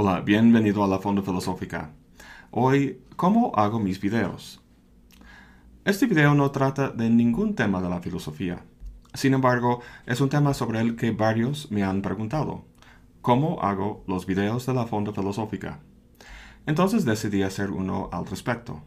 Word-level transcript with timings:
Hola, 0.00 0.20
bienvenido 0.20 0.84
a 0.84 0.86
la 0.86 1.00
Fonda 1.00 1.22
Filosófica. 1.22 1.90
Hoy, 2.52 3.00
¿cómo 3.16 3.50
hago 3.56 3.80
mis 3.80 4.00
videos? 4.00 4.62
Este 5.84 6.06
video 6.06 6.36
no 6.36 6.52
trata 6.52 6.90
de 6.90 7.10
ningún 7.10 7.56
tema 7.56 7.82
de 7.82 7.88
la 7.88 8.00
filosofía. 8.00 8.62
Sin 9.12 9.34
embargo, 9.34 9.80
es 10.06 10.20
un 10.20 10.28
tema 10.28 10.54
sobre 10.54 10.80
el 10.80 10.94
que 10.94 11.10
varios 11.10 11.72
me 11.72 11.82
han 11.82 12.00
preguntado. 12.00 12.64
¿Cómo 13.22 13.60
hago 13.60 14.04
los 14.06 14.24
videos 14.24 14.66
de 14.66 14.74
la 14.74 14.86
Fonda 14.86 15.12
Filosófica? 15.12 15.80
Entonces 16.64 17.04
decidí 17.04 17.42
hacer 17.42 17.72
uno 17.72 18.08
al 18.12 18.24
respecto. 18.24 18.84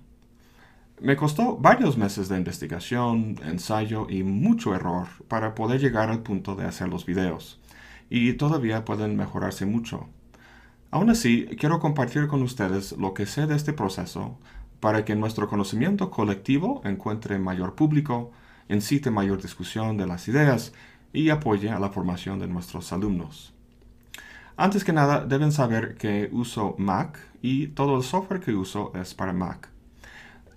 Me 1.01 1.17
costó 1.17 1.57
varios 1.57 1.97
meses 1.97 2.29
de 2.29 2.37
investigación, 2.37 3.35
ensayo 3.43 4.07
y 4.09 4.23
mucho 4.23 4.73
error 4.73 5.07
para 5.27 5.55
poder 5.55 5.81
llegar 5.81 6.09
al 6.09 6.23
punto 6.23 6.55
de 6.55 6.67
hacer 6.67 6.87
los 6.87 7.05
videos. 7.05 7.59
Y 8.09 8.31
todavía 8.35 8.85
pueden 8.85 9.17
mejorarse 9.17 9.65
mucho. 9.65 10.07
Aún 10.91 11.09
así, 11.09 11.45
quiero 11.57 11.79
compartir 11.79 12.27
con 12.27 12.41
ustedes 12.43 12.91
lo 12.97 13.13
que 13.13 13.25
sé 13.25 13.47
de 13.47 13.55
este 13.55 13.71
proceso 13.71 14.37
para 14.81 15.05
que 15.05 15.15
nuestro 15.15 15.47
conocimiento 15.47 16.11
colectivo 16.11 16.81
encuentre 16.83 17.39
mayor 17.39 17.75
público, 17.75 18.31
incite 18.67 19.09
mayor 19.09 19.41
discusión 19.41 19.95
de 19.95 20.05
las 20.05 20.27
ideas 20.27 20.73
y 21.13 21.29
apoye 21.29 21.69
a 21.69 21.79
la 21.79 21.91
formación 21.91 22.39
de 22.39 22.47
nuestros 22.47 22.91
alumnos. 22.91 23.53
Antes 24.57 24.83
que 24.83 24.91
nada, 24.91 25.23
deben 25.25 25.53
saber 25.53 25.95
que 25.95 26.29
uso 26.33 26.75
Mac 26.77 27.17
y 27.41 27.67
todo 27.67 27.95
el 27.95 28.03
software 28.03 28.41
que 28.41 28.53
uso 28.53 28.91
es 28.93 29.13
para 29.13 29.31
Mac. 29.31 29.69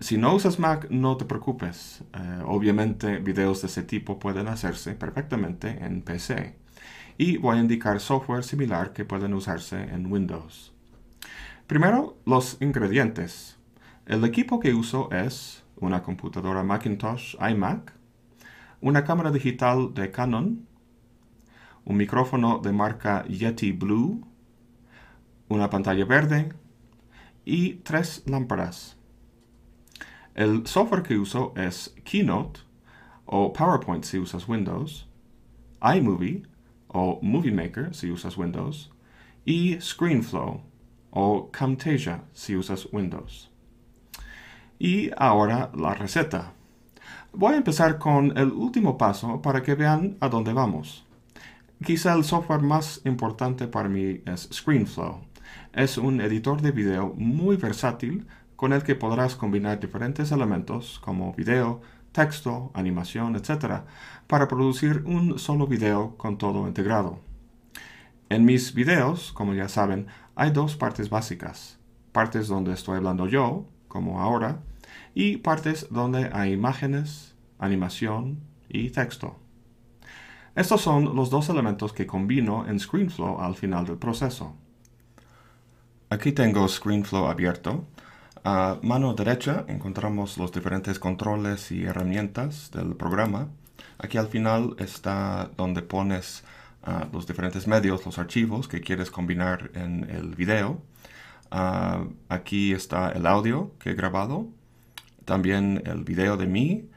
Si 0.01 0.19
no 0.19 0.35
usas 0.35 0.59
Mac, 0.59 0.88
no 0.91 1.16
te 1.16 1.27
preocupes. 1.27 2.02
Eh, 2.12 2.43
obviamente, 2.45 3.19
videos 3.19 3.62
de 3.62 3.69
ese 3.69 3.85
tipo 3.85 4.19
pueden 4.19 4.48
hacerse 4.48 4.95
perfectamente 4.95 5.79
en 5.85 6.02
PC 6.02 6.63
y 7.16 7.37
voy 7.37 7.57
a 7.57 7.60
indicar 7.60 8.01
software 8.01 8.45
similar 8.45 8.93
que 8.93 9.04
pueden 9.04 9.34
usarse 9.34 9.80
en 9.80 10.10
Windows. 10.10 10.73
Primero, 11.66 12.18
los 12.26 12.60
ingredientes. 12.60 13.59
El 14.07 14.24
equipo 14.24 14.60
que 14.60 14.74
uso 14.74 15.10
es 15.10 15.65
una 15.76 16.02
computadora 16.02 16.62
Macintosh 16.62 17.37
iMac, 17.40 17.92
una 18.80 19.04
cámara 19.04 19.30
digital 19.30 19.95
de 19.95 20.10
Canon, 20.10 20.66
un 21.85 21.96
micrófono 21.96 22.59
de 22.59 22.73
marca 22.73 23.24
Yeti 23.26 23.73
Blue, 23.73 24.26
una 25.48 25.70
pantalla 25.70 26.04
verde 26.04 26.52
y 27.45 27.74
tres 27.76 28.23
lámparas. 28.26 28.98
El 30.35 30.66
software 30.66 31.02
que 31.02 31.16
uso 31.16 31.54
es 31.57 31.95
Keynote 32.04 32.60
o 33.24 33.52
PowerPoint 33.52 34.04
si 34.04 34.18
usas 34.18 34.48
Windows, 34.48 35.09
iMovie 35.80 36.42
o 36.95 37.18
Movie 37.20 37.52
Maker 37.52 37.95
si 37.95 38.10
usas 38.10 38.38
Windows, 38.38 38.90
y 39.45 39.78
ScreenFlow 39.80 40.62
o 41.10 41.51
Camtasia 41.51 42.23
si 42.32 42.56
usas 42.56 42.88
Windows. 42.92 43.51
Y 44.78 45.10
ahora 45.16 45.70
la 45.74 45.95
receta. 45.95 46.52
Voy 47.32 47.54
a 47.54 47.59
empezar 47.59 47.98
con 47.98 48.36
el 48.38 48.52
último 48.52 48.96
paso 48.96 49.42
para 49.42 49.62
que 49.62 49.74
vean 49.74 50.16
a 50.20 50.28
dónde 50.28 50.52
vamos. 50.52 51.04
Quizá 51.84 52.14
el 52.14 52.24
software 52.24 52.62
más 52.62 53.01
importante 53.04 53.66
para 53.66 53.88
mí 53.88 54.23
es 54.24 54.48
ScreenFlow. 54.52 55.20
Es 55.73 55.98
un 55.98 56.20
editor 56.20 56.62
de 56.62 56.70
video 56.70 57.12
muy 57.16 57.56
versátil 57.56 58.26
con 58.54 58.73
el 58.73 58.84
que 58.84 58.95
podrás 58.95 59.34
combinar 59.34 59.80
diferentes 59.80 60.30
elementos 60.30 61.01
como 61.01 61.34
video, 61.34 61.80
texto, 62.15 62.70
animación, 62.74 63.34
etc., 63.34 63.82
para 64.28 64.47
producir 64.47 65.03
un 65.04 65.38
solo 65.38 65.66
video 65.66 66.16
con 66.16 66.38
todo 66.38 66.66
integrado. 66.69 67.19
En 68.30 68.44
mis 68.44 68.72
videos, 68.72 69.32
como 69.32 69.52
ya 69.52 69.69
saben, 69.69 70.06
hay 70.36 70.50
dos 70.50 70.76
partes 70.76 71.10
básicas. 71.10 71.78
Partes 72.12 72.47
donde 72.47 72.72
estoy 72.72 72.97
hablando 72.97 73.26
yo, 73.26 73.66
como 73.88 74.20
ahora, 74.20 74.60
y 75.12 75.38
partes 75.38 75.88
donde 75.91 76.30
hay 76.32 76.52
imágenes, 76.52 77.34
animación 77.58 78.38
y 78.69 78.91
texto. 78.91 79.36
Estos 80.54 80.82
son 80.82 81.16
los 81.16 81.31
dos 81.31 81.48
elementos 81.48 81.92
que 81.92 82.06
combino 82.06 82.66
en 82.69 82.78
ScreenFlow 82.78 83.41
al 83.41 83.56
final 83.56 83.86
del 83.86 83.98
proceso. 83.98 84.54
Aquí 86.10 86.31
tengo 86.31 86.69
ScreenFlow 86.69 87.26
abierto 87.26 87.86
a 88.44 88.78
mano 88.82 89.15
derecha 89.15 89.65
encontramos 89.69 90.37
los 90.37 90.53
diferentes 90.53 90.99
controles 90.99 91.72
y 91.72 91.84
herramientas 91.84 92.71
del 92.71 92.94
programa. 92.94 93.49
Aquí 93.99 94.19
al 94.19 94.28
final 94.28 94.77
está 94.78 95.50
donde 95.56 95.81
pones 95.81 96.44
ah, 96.82 97.09
los 97.10 97.27
diferentes 97.27 97.66
medios, 97.66 98.05
los 98.05 98.19
archivos 98.19 98.69
que 98.69 98.82
quieres 98.82 99.10
combinar 99.10 99.71
en 99.75 100.10
el 100.10 100.34
video. 100.34 100.82
Ah, 101.50 102.05
aquí 102.28 102.72
está 102.72 103.12
el 103.12 103.27
audio 103.27 103.72
que 103.78 103.91
he 103.91 103.94
grabado, 103.94 104.49
también 105.25 105.82
el 105.87 106.05
video 106.05 106.37
de 106.37 106.47
mí, 106.47 106.91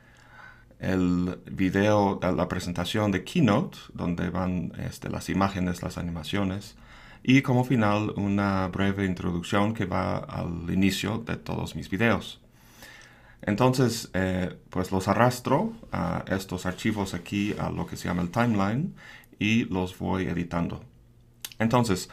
el 0.79 1.39
video 1.49 2.19
de 2.21 2.33
la 2.33 2.49
presentación 2.49 3.11
de 3.11 3.23
Keynote, 3.23 3.77
donde 3.93 4.29
van 4.29 4.73
este, 4.79 5.09
las 5.09 5.29
imágenes, 5.29 5.81
las 5.81 5.97
animaciones, 5.97 6.75
y 7.27 7.41
como 7.41 7.65
final 7.65 8.13
una 8.15 8.69
breve 8.69 9.05
introducción 9.05 9.73
que 9.73 9.85
va 9.85 10.17
al 10.17 10.71
inicio 10.71 11.17
de 11.17 11.35
todos 11.35 11.75
mis 11.75 11.89
videos. 11.89 12.39
Entonces, 13.41 14.09
eh, 14.13 14.57
pues 14.69 14.93
los 14.93 15.09
arrastro 15.09 15.73
a 15.91 16.23
estos 16.29 16.65
archivos 16.65 17.13
aquí 17.13 17.53
a 17.59 17.69
lo 17.69 17.85
que 17.85 17.97
se 17.97 18.07
llama 18.07 18.21
el 18.21 18.31
timeline 18.31 18.95
y 19.39 19.65
los 19.65 19.99
voy 19.99 20.27
editando. 20.27 20.81
Entonces, 21.59 22.09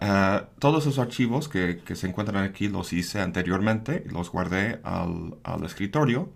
eh, 0.00 0.40
todos 0.58 0.84
esos 0.84 0.98
archivos 0.98 1.50
que, 1.50 1.82
se 1.94 2.06
encuentran 2.08 2.42
aquí 2.42 2.68
los 2.68 2.94
hice 2.94 3.20
anteriormente 3.20 4.04
y 4.06 4.08
los 4.08 4.30
guardé 4.30 4.80
al, 4.84 5.36
escritorio 5.66 6.32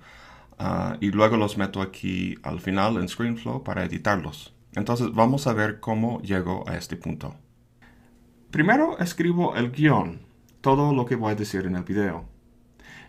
ah, 0.59 0.99
y 1.01 1.11
luego 1.11 1.39
los 1.39 1.57
meto 1.57 1.81
aquí 1.81 2.37
al 2.43 2.61
final 2.61 2.99
en 2.99 3.09
ScreenFlow 3.09 3.65
para 3.65 3.83
editarlos. 3.83 4.53
Entonces, 4.75 5.11
vamos 5.15 5.47
a 5.47 5.55
ver 5.55 5.81
cómo 5.81 6.21
llego 6.21 6.69
a 6.69 6.77
este 6.77 6.97
punto. 6.97 7.35
Primero 8.51 8.99
escribo 8.99 9.55
el 9.55 9.71
guion, 9.71 10.23
todo 10.61 10.93
lo 10.93 11.07
que 11.07 11.15
voy 11.15 11.31
a 11.31 11.37
decir 11.37 11.67
en 11.67 11.77
el 11.77 11.85
video. 11.85 12.25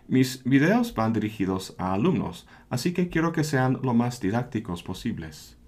Mis 0.06 0.44
videos 0.44 0.94
van 0.94 1.12
dirigidos 1.12 1.74
a 1.78 1.94
alumnos, 1.94 2.46
así 2.70 2.92
que 2.92 3.08
quiero 3.08 3.32
que 3.32 3.42
sean 3.42 3.80
lo 3.82 3.92
más 3.92 4.20
didácticos 4.20 4.84
posibles. 4.84 5.58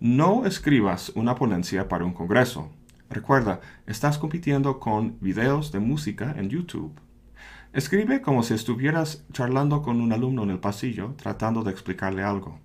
No 0.00 0.46
escribas 0.46 1.12
una 1.14 1.34
ponencia 1.34 1.86
para 1.86 2.06
un 2.06 2.14
congreso. 2.14 2.70
Recuerda, 3.10 3.60
estás 3.86 4.16
compitiendo 4.16 4.80
con 4.80 5.18
videos 5.20 5.70
de 5.70 5.80
música 5.80 6.34
en 6.38 6.48
YouTube. 6.48 6.98
Escribe 7.74 8.22
como 8.22 8.42
si 8.42 8.54
estuvieras 8.54 9.26
charlando 9.34 9.82
con 9.82 10.00
un 10.00 10.14
alumno 10.14 10.44
en 10.44 10.50
el 10.50 10.60
pasillo 10.60 11.12
tratando 11.18 11.62
de 11.62 11.72
explicarle 11.72 12.22
algo. 12.22 12.58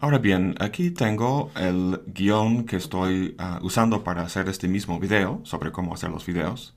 Ahora 0.00 0.18
bien, 0.18 0.56
aquí 0.58 0.90
tengo 0.90 1.50
el 1.54 2.00
guion 2.06 2.64
que 2.64 2.76
estoy 2.76 3.36
ah, 3.38 3.60
usando 3.62 4.02
para 4.02 4.22
hacer 4.22 4.48
este 4.48 4.66
mismo 4.66 4.98
video 4.98 5.40
sobre 5.44 5.70
cómo 5.70 5.94
hacer 5.94 6.10
los 6.10 6.26
videos. 6.26 6.74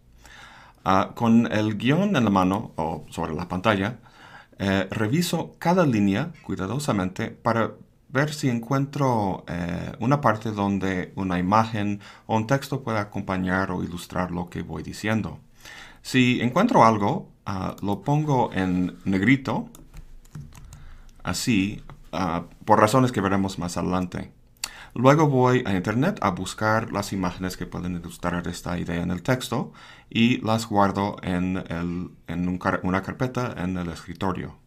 Ah, 0.84 1.12
con 1.16 1.52
el 1.52 1.78
guion 1.78 2.16
en 2.16 2.24
la 2.24 2.30
mano 2.30 2.74
o 2.76 3.06
sobre 3.10 3.34
la 3.34 3.48
pantalla, 3.48 3.98
eh, 4.60 4.88
reviso 4.92 5.56
cada 5.60 5.86
línea 5.86 6.34
cuidadosamente 6.44 7.32
para 7.32 7.72
ver 8.10 8.34
si 8.34 8.50
encuentro 8.50 9.44
eh, 9.48 9.94
una 10.00 10.22
parte 10.22 10.52
donde 10.52 11.12
una 11.16 11.40
imagen 11.40 12.02
o 12.28 12.36
un 12.38 12.48
texto 12.48 12.84
pueda 12.84 13.02
acompañar 13.02 13.72
o 13.72 13.84
ilustrar 13.84 14.32
lo 14.32 14.50
que 14.50 14.62
voy 14.62 14.84
diciendo. 14.84 15.40
Si 16.02 16.40
encuentro 16.42 16.86
algo, 16.86 17.30
ah, 17.46 17.76
lo 17.82 18.02
pongo 18.02 18.52
en 18.54 18.98
negrito, 19.06 19.70
así, 21.24 21.82
Ah, 22.18 22.46
por 22.64 22.80
razones 22.80 23.12
que 23.12 23.22
veremos 23.22 23.60
más 23.60 23.76
adelante. 23.78 24.32
Luego 24.94 25.28
voy 25.28 25.62
a 25.66 25.76
Internet 25.76 26.20
a 26.22 26.30
buscar 26.30 26.94
las 26.94 27.12
imágenes 27.12 27.58
que 27.58 27.66
pueden 27.66 27.96
ilustrar 27.96 28.48
esta 28.48 28.80
idea 28.80 29.04
en 29.04 29.12
el 29.12 29.22
texto 29.22 29.74
y 30.10 30.40
las 30.40 30.68
guardo 30.68 31.18
en, 31.22 31.62
una 32.84 33.02
carpeta 33.02 33.54
en 33.58 33.78
el 33.78 33.90
escritorio. 33.90 34.58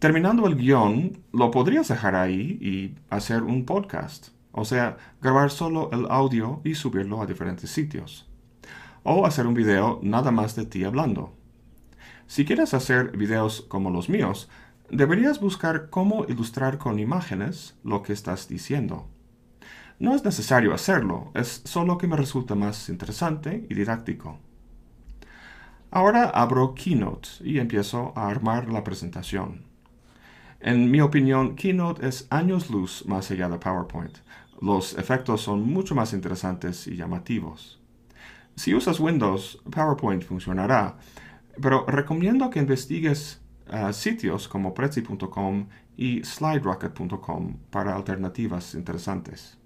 Terminando 0.00 0.48
el 0.48 0.56
guion, 0.56 1.22
lo 1.32 1.52
podrías 1.52 1.86
dejar 1.86 2.16
ahí 2.16 2.58
y 2.60 2.96
hacer 3.08 3.44
un 3.44 3.64
podcast, 3.64 4.30
o 4.50 4.64
sea, 4.64 4.96
grabar 5.20 5.52
solo 5.52 5.90
el 5.92 6.06
audio 6.10 6.60
y 6.64 6.74
subirlo 6.74 7.22
a 7.22 7.26
diferentes 7.26 7.70
sitios. 7.70 8.28
O 9.04 9.24
hacer 9.24 9.46
un 9.46 9.54
video 9.54 10.00
nada 10.02 10.32
más 10.32 10.56
de 10.56 10.66
ti 10.66 10.82
hablando. 10.82 11.36
Si 12.26 12.44
quieres 12.44 12.74
hacer 12.74 13.16
videos 13.16 13.60
como 13.68 13.90
los 13.90 14.08
míos, 14.08 14.48
deberías 14.92 15.40
buscar 15.40 15.88
cómo 15.88 16.26
ilustrar 16.28 16.76
con 16.76 16.98
imágenes 16.98 17.74
lo 17.82 18.02
que 18.02 18.12
estás 18.12 18.46
diciendo. 18.46 19.08
No 19.98 20.14
es 20.14 20.22
necesario 20.24 20.74
hacerlo, 20.74 21.30
es 21.34 21.62
solo 21.64 21.96
que 21.96 22.06
me 22.06 22.16
resulta 22.16 22.54
más 22.54 22.88
interesante 22.90 23.66
y 23.70 23.74
didáctico. 23.74 24.38
Ahora 25.90 26.24
abro 26.24 26.74
Keynote 26.74 27.28
y 27.40 27.58
empiezo 27.58 28.12
a 28.16 28.28
armar 28.28 28.68
la 28.70 28.84
presentación. 28.84 29.64
En 30.60 30.90
mi 30.90 31.00
opinión, 31.00 31.56
Keynote 31.56 32.06
es 32.06 32.26
años 32.30 32.70
luz 32.70 33.04
más 33.06 33.30
allá 33.30 33.48
de 33.48 33.58
PowerPoint. 33.58 34.18
Los 34.60 34.96
efectos 34.98 35.40
son 35.40 35.68
mucho 35.68 35.94
más 35.94 36.12
interesantes 36.12 36.86
y 36.86 36.96
llamativos. 36.96 37.80
Si 38.56 38.74
usas 38.74 39.00
Windows, 39.00 39.60
PowerPoint 39.70 40.22
funcionará, 40.22 40.98
pero 41.60 41.86
recomiendo 41.86 42.50
que 42.50 42.60
investigues 42.60 43.42
ah, 43.70 43.92
sitios 43.92 44.48
como 44.48 44.74
Prezi.com 44.74 45.68
y 45.96 46.24
SlideRocket.com 46.24 47.56
para 47.70 47.94
alternativas 47.94 48.74
interesantes. 48.74 49.58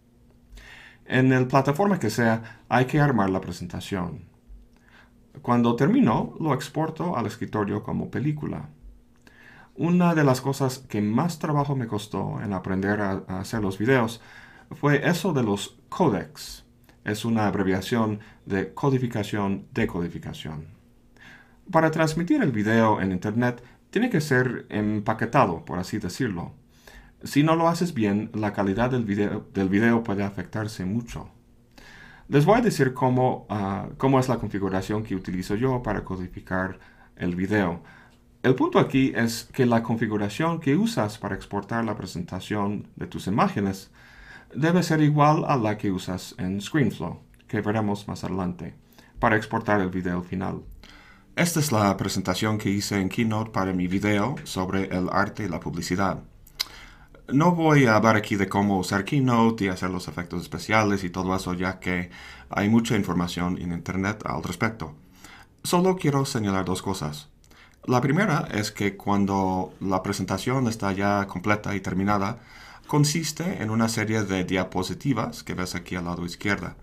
En 1.05 1.33
el 1.33 1.47
plataforma 1.47 1.99
que 1.99 2.11
sea, 2.11 2.63
hay 2.69 2.87
que 2.87 3.01
armar 3.01 3.31
la 3.31 3.41
presentación. 3.41 4.25
Cuando 5.43 5.77
termino, 5.77 6.35
lo 6.41 6.55
exporto 6.55 7.17
al 7.17 7.27
escritorio 7.27 7.83
como 7.83 8.11
película. 8.11 8.71
Una 9.77 10.15
de 10.15 10.25
las 10.25 10.41
cosas 10.41 10.79
que 10.79 11.03
más 11.03 11.39
trabajo 11.39 11.77
me 11.77 11.87
costó 11.87 12.41
en 12.41 12.55
aprender 12.55 13.03
a, 13.03 13.25
hacer 13.29 13.61
los 13.61 13.79
videos 13.79 14.21
fue 14.71 15.09
eso 15.09 15.33
de 15.33 15.43
los 15.43 15.79
codecs. 15.89 16.65
Es 17.05 17.25
una 17.25 17.47
abreviación 17.47 18.21
de 18.47 18.75
codificación-decodificación. 18.75 20.67
Para 21.71 21.91
transmitir 21.91 22.43
el 22.43 22.53
video 22.53 23.01
en 23.01 23.13
Internet 23.13 23.63
tiene 23.97 24.11
que 24.11 24.21
ser 24.21 24.67
empaquetado, 24.69 25.65
por 25.65 25.79
así 25.79 25.97
decirlo. 25.97 26.53
Si 27.25 27.43
no 27.43 27.57
lo 27.57 27.67
haces 27.67 27.95
bien, 27.95 28.31
la 28.35 28.53
calidad 28.53 28.91
del 28.91 29.07
video, 29.07 30.05
puede 30.05 30.23
afectarse 30.23 30.85
mucho. 30.85 31.31
Les 32.29 32.45
voy 32.45 32.59
a 32.59 32.61
decir 32.61 32.93
cómo, 32.93 33.47
ah, 33.49 33.89
cómo 33.97 34.21
es 34.21 34.29
la 34.29 34.37
configuración 34.37 35.03
que 35.03 35.17
utilizo 35.17 35.55
yo 35.55 35.83
para 35.83 36.05
codificar 36.05 36.79
el 37.17 37.37
video. 37.37 37.81
El 38.43 38.55
punto 38.55 38.81
aquí 38.81 39.15
es 39.17 39.49
que 39.55 39.65
la 39.65 39.83
configuración 39.83 40.61
que 40.61 40.77
usas 40.77 41.17
para 41.17 41.35
exportar 41.35 41.83
la 41.83 41.97
presentación 41.97 42.89
de 42.97 43.07
tus 43.07 43.27
imágenes 43.29 43.91
debe 44.55 44.83
ser 44.83 45.01
igual 45.01 45.47
a 45.49 45.57
la 45.57 45.79
que 45.79 45.91
usas 45.91 46.35
en 46.37 46.61
ScreenFlow, 46.61 47.21
que 47.49 47.63
veremos 47.63 48.07
más 48.09 48.25
adelante, 48.25 48.75
para 49.19 49.37
exportar 49.37 49.81
el 49.81 49.89
video 49.89 50.23
final. 50.23 50.61
Esta 51.37 51.61
es 51.61 51.71
la 51.71 51.95
presentación 51.99 52.57
que 52.57 52.71
hice 52.71 52.99
en 52.99 53.11
Keynote 53.11 53.51
para 53.51 53.75
mi 53.75 53.89
video 53.89 54.37
sobre 54.45 54.85
el 54.85 55.11
arte 55.13 55.45
y 55.45 55.49
la 55.49 55.61
publicidad. 55.61 56.21
No 57.29 57.55
voy 57.55 57.85
a 57.85 57.97
hablar 57.97 58.17
aquí 58.17 58.37
de 58.37 58.49
cómo 58.49 58.79
usar 58.79 59.05
Keynote 59.05 59.67
y 59.67 59.69
hacer 59.69 59.91
los 59.91 60.09
efectos 60.09 60.41
especiales 60.41 61.05
y 61.05 61.11
todo 61.11 61.37
eso, 61.37 61.53
ya 61.53 61.79
que 61.79 62.09
hay 62.49 62.71
mucha 62.71 62.97
información 62.97 63.59
en 63.59 63.73
Internet 63.73 64.23
al 64.25 64.43
respecto. 64.43 64.95
Solo 65.63 65.97
quiero 65.97 66.25
señalar 66.25 66.65
dos 66.65 66.81
cosas. 66.81 67.29
La 67.85 68.01
primera 68.01 68.49
es 68.51 68.73
que 68.73 68.97
cuando 68.97 69.75
la 69.81 70.03
presentación 70.03 70.69
está 70.69 70.91
ya 70.93 71.27
completa 71.27 71.77
y 71.77 71.81
terminada, 71.81 72.39
consiste 72.87 73.63
en 73.63 73.69
una 73.69 73.91
serie 73.91 74.23
de 74.23 74.45
diapositivas 74.45 75.43
que 75.43 75.53
ves 75.53 75.75
aquí 75.75 75.97
al 75.97 76.07
lado 76.07 76.25
izquierda. 76.25 76.77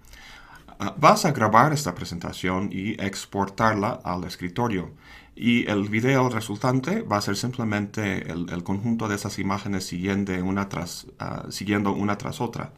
Ah, 0.86 0.94
vas 0.98 1.24
a 1.24 1.32
grabar 1.32 1.72
esta 1.72 1.96
presentación 1.96 2.70
y 2.70 3.02
exportarla 3.02 4.02
al 4.04 4.26
escritorio. 4.26 4.92
Y 5.34 5.66
el 5.70 5.88
video 5.88 6.28
resultante 6.28 7.04
va 7.04 7.18
a 7.18 7.22
ser 7.22 7.38
simplemente 7.38 8.30
el, 8.30 8.64
conjunto 8.66 9.08
de 9.08 9.16
esas 9.16 9.40
imágenes 9.40 9.86
siguiendo 9.86 10.34
una, 10.44 10.68
tras, 10.68 11.08
ah, 11.20 11.46
siguiendo 11.50 11.94
una 11.94 12.18
tras 12.18 12.42
otra. 12.42 12.74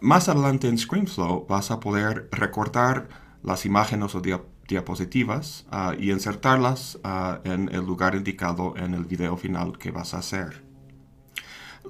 Más 0.00 0.30
adelante 0.30 0.66
en 0.66 0.78
ScreenFlow 0.78 1.46
vas 1.46 1.70
a 1.70 1.78
poder 1.78 2.30
recortar 2.32 3.10
las 3.42 3.66
imágenes 3.66 4.14
o 4.14 4.22
diapositivas 4.66 5.66
ah, 5.70 5.92
y 5.98 6.10
insertarlas 6.10 6.98
en 7.44 7.68
el 7.68 7.84
lugar 7.84 8.14
indicado 8.14 8.78
en 8.78 8.94
el 8.94 9.04
video 9.04 9.36
final 9.36 9.76
que 9.76 9.90
vas 9.90 10.14
a 10.14 10.18
hacer. 10.20 10.63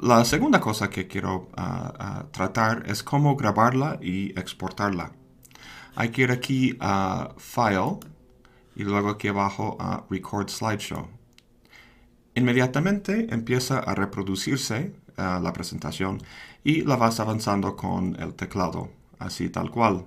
La 0.02 0.24
segunda 0.24 0.60
cosa 0.60 0.90
que 0.90 1.06
quiero 1.06 1.48
ah, 1.56 1.92
ah, 1.98 2.24
tratar 2.32 2.82
es 2.86 3.02
cómo 3.02 3.36
grabarla 3.36 3.98
y 4.02 4.38
exportarla. 4.38 5.12
Hay 5.94 6.10
que 6.10 6.22
ir 6.22 6.32
aquí 6.32 6.76
a 6.80 7.32
File 7.38 8.00
y 8.74 8.82
luego 8.82 9.10
aquí 9.10 9.28
abajo 9.28 9.76
a 9.78 10.04
Record 10.10 10.48
Slideshow. 10.50 11.08
Inmediatamente 12.34 13.32
empieza 13.32 13.78
a 13.78 13.94
reproducirse 13.94 14.94
ah, 15.16 15.40
la 15.42 15.52
presentación 15.52 16.20
y 16.64 16.82
la 16.82 16.96
vas 16.96 17.20
avanzando 17.20 17.76
con 17.76 18.20
el 18.20 18.34
teclado, 18.34 18.90
así 19.20 19.48
tal 19.48 19.70
cual. 19.70 20.06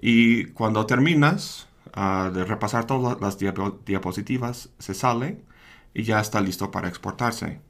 Y 0.00 0.46
cuando 0.46 0.86
terminas 0.86 1.68
de 1.94 2.44
repasar 2.44 2.86
todas 2.86 3.20
las 3.20 3.36
diapositivas, 3.84 4.70
se 4.78 4.94
sale 4.94 5.42
y 5.92 6.04
ya 6.04 6.20
está 6.20 6.40
listo 6.40 6.70
para 6.70 6.88
exportarse. 6.88 7.60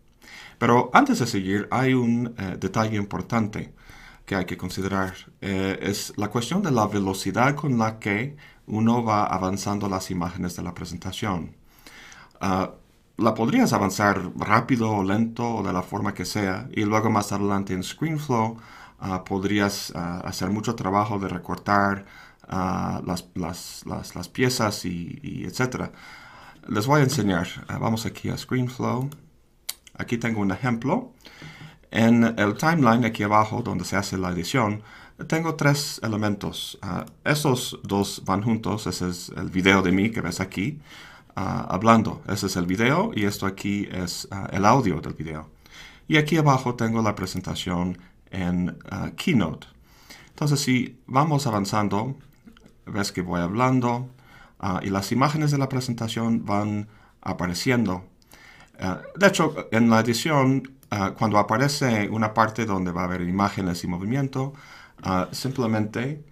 Pero 0.61 0.91
antes 0.93 1.19
de 1.21 1.27
seguir, 1.27 1.69
hay 1.71 1.95
un 1.95 2.35
eh, 2.37 2.59
detalle 2.61 2.99
importante 2.99 3.73
que 4.27 4.37
hay 4.37 4.45
que 4.45 4.59
considerar. 4.59 5.15
Eh, 5.41 5.79
es 5.81 6.13
la 6.19 6.29
cuestión 6.29 6.63
de 6.63 6.71
la 6.71 6.87
velocidad 6.87 7.55
con 7.57 7.79
la 7.79 7.99
que 7.99 8.37
uno 8.67 9.03
va 9.03 9.25
avanzando 9.25 9.89
las 9.89 10.11
imágenes 10.11 10.57
de 10.57 10.63
la 10.63 10.75
presentación. 10.75 11.57
Ah, 12.43 12.73
la 13.17 13.33
podrías 13.35 13.73
avanzar 13.73 14.33
rápido 14.37 14.91
o 14.91 15.03
lento 15.03 15.45
o 15.57 15.63
de 15.63 15.73
la 15.73 15.83
forma 15.83 16.13
que 16.13 16.27
sea 16.27 16.69
y 16.73 16.85
luego 16.85 17.11
más 17.11 17.33
adelante 17.33 17.73
en 17.73 17.83
ScreenFlow 17.83 18.59
ah, 19.01 19.25
podrías 19.25 19.93
ah, 19.97 20.21
hacer 20.27 20.51
mucho 20.51 20.75
trabajo 20.75 21.19
de 21.19 21.29
recortar 21.29 22.05
las, 23.07 24.29
piezas 24.33 24.85
y, 24.85 25.19
y, 25.23 25.45
etc. 25.45 25.91
Les 26.69 26.87
voy 26.87 27.01
a 27.01 27.05
enseñar. 27.05 27.49
vamos 27.81 28.05
aquí 28.05 28.29
a 28.29 28.37
ScreenFlow. 28.37 29.09
Aquí 30.01 30.17
tengo 30.17 30.41
un 30.41 30.51
ejemplo. 30.51 31.13
En 31.91 32.25
el 32.25 32.57
timeline 32.57 33.05
aquí 33.05 33.23
abajo, 33.23 33.63
donde 33.63 33.85
se 33.85 33.97
hace 33.97 34.17
la 34.17 34.31
edición, 34.31 34.83
tengo 35.29 35.57
tres 35.57 36.01
elementos. 36.03 36.79
Uh, 36.83 37.05
esos 37.29 37.79
dos 37.83 38.23
van 38.25 38.43
juntos. 38.43 38.87
Ese 38.87 39.11
es 39.11 39.29
el 39.37 39.51
video 39.51 39.83
de 39.83 39.93
mí 39.93 40.11
que 40.11 40.23
ves 40.23 40.41
aquí 40.41 40.81
uh, 41.37 41.69
hablando. 41.69 42.23
Ese 42.27 42.47
es 42.47 42.57
el 42.57 42.65
video 42.65 43.11
y 43.15 43.25
esto 43.25 43.45
aquí 43.45 43.89
es 43.93 44.27
uh, 44.33 44.47
el 44.57 44.65
audio 44.65 45.01
del 45.01 45.13
video. 45.13 45.51
Y 46.09 46.17
aquí 46.17 46.39
abajo 46.39 46.75
tengo 46.75 47.03
la 47.03 47.15
presentación 47.15 47.99
en 48.31 48.79
Keynote. 49.17 49.67
Entonces, 50.31 50.61
si 50.61 50.99
vamos 51.07 51.47
avanzando, 51.47 52.17
ves 52.87 53.13
que 53.13 53.23
voy 53.23 53.41
hablando 53.41 54.09
y 54.83 54.91
las 54.91 55.13
imágenes 55.13 55.53
de 55.53 55.59
la 55.59 55.69
presentación 55.69 56.45
van 56.45 56.89
apareciendo 57.21 58.10
eh, 58.81 58.97
de 59.15 59.27
hecho, 59.27 59.69
en 59.71 59.91
la 59.91 60.01
edición, 60.01 60.79
eh, 60.91 61.13
cuando 61.19 61.39
aparece 61.39 62.09
una 62.09 62.33
parte 62.33 62.65
donde 62.65 62.93
va 62.93 63.03
a 63.03 63.05
haber 63.05 63.21
imágenes 63.23 63.85
y 63.85 63.87
movimiento, 63.87 64.55
eh, 65.05 65.27
simplemente 65.33 66.25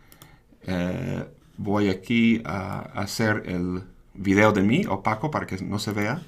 voy 1.57 1.89
aquí 1.89 2.43
a 2.45 2.81
hacer 2.95 3.45
el 3.47 3.85
video 4.13 4.53
de 4.53 4.63
mí 4.63 4.85
opaco 4.87 5.31
para 5.31 5.47
que 5.47 5.57
no 5.65 5.79
se 5.79 5.93
vea 5.93 6.21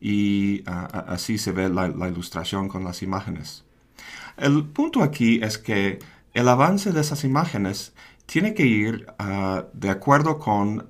y 0.00 0.62
así 0.66 1.36
se 1.36 1.52
ve 1.52 1.68
la, 1.68 1.88
ilustración 2.08 2.68
con 2.68 2.82
las 2.82 3.02
imágenes. 3.02 3.64
El 4.38 4.64
punto 4.64 5.02
aquí 5.02 5.40
es 5.42 5.58
que 5.58 5.98
el 6.32 6.48
avance 6.48 6.92
de 6.92 7.00
esas 7.02 7.24
imágenes 7.24 7.92
tiene 8.24 8.54
que 8.54 8.64
ir 8.64 9.06
de, 9.74 9.90
acuerdo 9.90 10.38
con, 10.38 10.88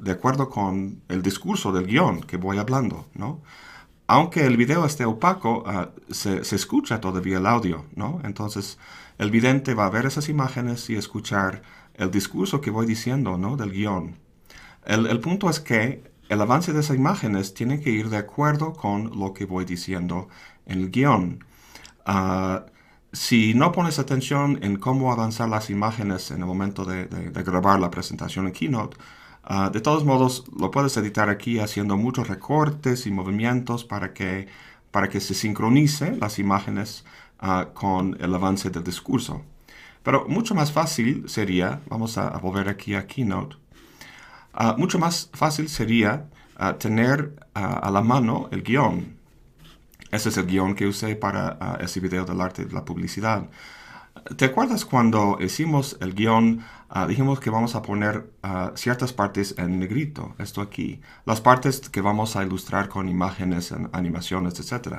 de 0.00 0.10
acuerdo 0.10 0.50
con 0.50 1.00
el 1.08 1.22
discurso 1.22 1.70
del 1.70 1.86
guion 1.86 2.22
que 2.22 2.38
voy 2.38 2.58
hablando, 2.58 3.06
¿no? 3.14 3.40
Aunque 4.06 4.44
el 4.46 4.56
video 4.56 4.84
esté 4.84 5.04
opaco, 5.04 5.64
ah, 5.66 5.90
se, 6.10 6.40
escucha 6.40 7.00
todavía 7.00 7.38
el 7.38 7.46
audio, 7.46 7.86
¿no? 7.94 8.20
Entonces, 8.24 8.78
el 9.18 9.30
vidente 9.30 9.74
va 9.74 9.86
a 9.86 9.90
ver 9.90 10.06
esas 10.06 10.28
imágenes 10.28 10.88
y 10.90 10.96
escuchar 10.96 11.62
el 11.94 12.10
discurso 12.10 12.60
que 12.60 12.70
voy 12.70 12.86
diciendo, 12.86 13.38
¿no? 13.38 13.56
Del 13.56 13.72
guion. 13.72 14.16
El, 14.84 15.20
punto 15.20 15.48
es 15.48 15.60
que 15.60 16.10
el 16.28 16.40
avance 16.40 16.72
de 16.72 16.80
esas 16.80 16.96
imágenes 16.96 17.54
tiene 17.54 17.80
que 17.80 17.90
ir 17.90 18.08
de 18.08 18.16
acuerdo 18.16 18.72
con 18.72 19.18
lo 19.18 19.32
que 19.32 19.44
voy 19.46 19.64
diciendo 19.64 20.28
en 20.66 20.80
el 20.80 20.90
guion. 20.90 21.44
Ah, 22.04 22.66
si 23.12 23.54
no 23.54 23.72
pones 23.72 23.98
atención 23.98 24.58
en 24.62 24.76
cómo 24.76 25.12
avanzar 25.12 25.48
las 25.48 25.70
imágenes 25.70 26.30
en 26.30 26.38
el 26.38 26.46
momento 26.46 26.84
de 26.84 27.06
grabar 27.44 27.78
la 27.78 27.90
presentación 27.90 28.46
en 28.46 28.52
Keynote, 28.52 28.96
Ah, 29.44 29.70
de 29.70 29.80
todos 29.80 30.04
modos, 30.04 30.44
lo 30.56 30.70
puedes 30.70 30.96
editar 30.96 31.28
aquí 31.28 31.58
haciendo 31.58 31.96
muchos 31.96 32.28
recortes 32.28 33.06
y 33.06 33.10
movimientos 33.10 33.84
para 33.84 34.12
que, 34.12 34.46
para 34.90 35.08
que 35.08 35.20
se 35.20 35.34
sincronice 35.34 36.16
las 36.16 36.38
imágenes 36.38 37.04
ah, 37.40 37.70
con 37.74 38.16
el 38.20 38.34
avance 38.34 38.70
del 38.70 38.84
discurso. 38.84 39.42
Pero 40.04 40.26
mucho 40.28 40.54
más 40.54 40.72
fácil 40.72 41.28
sería, 41.28 41.80
vamos 41.88 42.18
a, 42.18 42.30
volver 42.38 42.68
aquí 42.68 42.94
a 42.94 43.06
Keynote, 43.06 43.56
ah, 44.54 44.76
mucho 44.78 44.98
más 44.98 45.30
fácil 45.32 45.68
sería 45.68 46.28
tener 46.78 47.34
a 47.54 47.90
la 47.90 48.02
mano 48.02 48.48
el 48.52 48.62
guion. 48.62 49.16
Ese 50.12 50.28
es 50.28 50.36
el 50.36 50.46
guion 50.46 50.76
que 50.76 50.86
usé 50.86 51.16
para 51.16 51.78
ese 51.80 51.98
video 51.98 52.24
del 52.24 52.40
arte 52.40 52.64
de 52.64 52.72
la 52.72 52.84
publicidad. 52.84 53.48
¿Te 54.36 54.44
acuerdas 54.44 54.84
cuando 54.84 55.38
hicimos 55.40 55.96
el 56.00 56.14
guion? 56.14 56.64
Ah, 56.88 57.06
dijimos 57.06 57.40
que 57.40 57.50
vamos 57.50 57.74
a 57.74 57.82
poner 57.82 58.30
ah, 58.42 58.72
ciertas 58.74 59.12
partes 59.12 59.54
en 59.56 59.78
negrito, 59.78 60.34
esto 60.38 60.60
aquí, 60.60 61.00
las 61.24 61.40
partes 61.40 61.88
que 61.88 62.02
vamos 62.02 62.36
a 62.36 62.44
ilustrar 62.44 62.88
con 62.88 63.08
imágenes, 63.08 63.74
animaciones, 63.92 64.60
etc. 64.60 64.98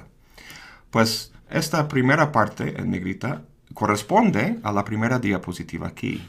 Pues 0.90 1.32
esta 1.50 1.88
primera 1.88 2.32
parte 2.32 2.80
en 2.80 2.90
negrita 2.90 3.44
corresponde 3.74 4.60
a 4.64 4.72
la 4.72 4.84
primera 4.84 5.20
diapositiva 5.20 5.88
aquí. 5.88 6.28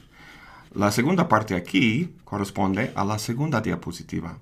La 0.72 0.90
segunda 0.90 1.28
parte 1.28 1.54
aquí 1.54 2.14
corresponde 2.24 2.92
a 2.94 3.04
la 3.04 3.18
segunda 3.18 3.60
diapositiva. 3.60 4.38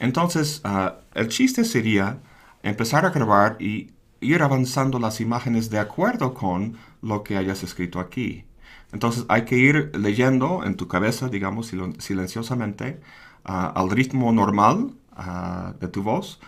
Entonces, 0.00 0.62
ah, 0.64 0.96
el 1.14 1.28
chiste 1.28 1.64
sería 1.64 2.18
empezar 2.62 3.04
a 3.04 3.10
grabar 3.10 3.56
y 3.60 3.90
ir 4.22 4.42
avanzando 4.42 4.98
las 4.98 5.20
imágenes 5.20 5.70
de 5.70 5.78
acuerdo 5.78 6.34
con 6.34 6.76
lo 7.02 7.22
que 7.22 7.36
hayas 7.36 7.62
escrito 7.62 8.00
aquí. 8.00 8.44
Entonces 8.92 9.24
hay 9.28 9.44
que 9.44 9.56
ir 9.56 9.90
leyendo 9.96 10.64
en 10.64 10.76
tu 10.76 10.88
cabeza, 10.88 11.28
digamos, 11.28 11.72
silenciosamente, 11.98 13.00
ah, 13.44 13.72
al 13.74 13.90
ritmo 13.90 14.32
normal 14.32 14.92
ah, 15.16 15.74
de 15.80 15.88
tu 15.88 16.02
voz, 16.02 16.40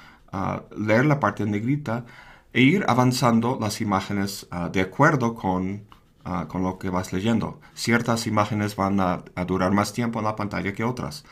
leer 0.77 1.07
la 1.07 1.21
parte 1.21 1.47
negrita 1.47 2.05
e 2.53 2.63
ir 2.63 2.85
avanzando 2.89 3.57
las 3.61 3.81
imágenes 3.81 4.49
de 4.73 4.81
acuerdo 4.81 5.35
con 5.35 5.85
Ah, 6.27 6.47
con 6.49 6.63
lo 6.63 6.79
que 6.79 6.89
vas 6.89 7.13
leyendo. 7.13 7.61
Ciertas 7.75 8.27
imágenes 8.27 8.77
van 8.77 8.99
a, 8.99 9.25
durar 9.47 9.73
más 9.73 9.93
tiempo 9.93 10.21
en 10.21 10.25
la 10.25 10.37
pantalla 10.37 10.73
que 10.73 10.83
otras. 10.83 11.25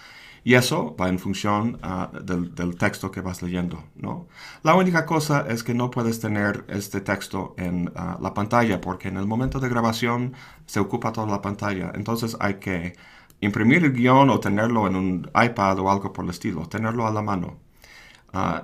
Y 0.44 0.54
eso 0.54 0.96
va 1.00 1.08
en 1.08 1.18
función 1.18 1.78
ah, 1.82 2.11
del, 2.25 2.76
texto 2.76 3.11
que 3.12 3.20
vas 3.20 3.42
leyendo, 3.42 3.84
¿no? 3.94 4.26
La 4.64 4.75
única 4.75 5.06
cosa 5.06 5.46
es 5.49 5.62
que 5.62 5.72
no 5.72 5.90
puedes 5.90 6.18
tener 6.20 6.64
este 6.68 7.00
texto 7.00 7.54
en 7.58 7.92
ah, 7.94 8.18
la 8.20 8.34
pantalla 8.34 8.80
porque 8.80 9.08
en 9.08 9.16
el 9.18 9.26
momento 9.26 9.61
de 9.61 9.68
grabación 9.68 10.34
se 10.66 10.80
ocupa 10.80 11.12
toda 11.12 11.28
la 11.28 11.40
pantalla. 11.42 11.92
Entonces 11.94 12.37
hay 12.40 12.54
que 12.54 12.96
imprimir 13.40 13.84
el 13.84 13.92
guion 13.92 14.30
o 14.30 14.40
tenerlo 14.40 14.87
en 14.88 14.96
un 14.96 15.30
iPad 15.34 15.78
o 15.78 15.90
algo 15.90 16.12
por 16.12 16.25
el 16.25 16.30
estilo, 16.30 16.66
tenerlo 16.68 17.06
a 17.06 17.12
la 17.12 17.22
mano. 17.22 17.58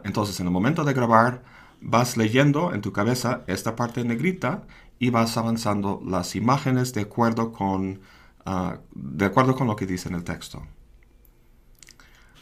entonces 0.05 0.41
en 0.41 0.47
el 0.47 0.53
momento 0.53 0.85
de 0.85 0.95
grabar 0.95 1.43
vas 1.81 2.17
leyendo 2.17 2.75
en 2.75 2.81
tu 2.81 2.93
cabeza 2.93 3.43
esta 3.47 3.77
parte 3.77 4.05
negrita 4.05 4.65
y 4.99 5.11
vas 5.11 5.37
avanzando 5.37 6.01
las 6.05 6.37
imágenes 6.37 6.93
de 6.95 7.03
acuerdo 7.03 7.53
con, 7.53 8.01
ah, 8.47 8.79
de 8.95 9.27
acuerdo 9.27 9.55
con 9.55 9.67
lo 9.67 9.77
que 9.77 9.87
dice 9.87 10.09
en 10.09 10.15
el 10.17 10.25
texto. 10.25 10.63